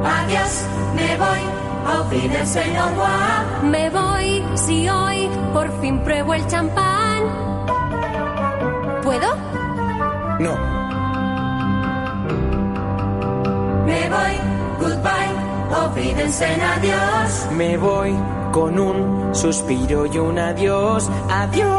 [0.05, 0.65] Adiós,
[0.95, 1.41] me voy,
[1.87, 2.63] a Fidense
[3.63, 7.23] Me voy, si hoy por fin pruebo el champán.
[9.03, 9.35] ¿Puedo?
[10.39, 10.55] No.
[13.85, 14.35] Me voy,
[14.79, 15.52] goodbye
[16.41, 17.47] en adiós.
[17.51, 18.15] Me voy
[18.51, 21.69] con un suspiro y un adiós, adiós.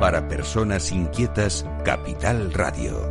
[0.00, 3.10] Para personas inquietas, Capital Radio.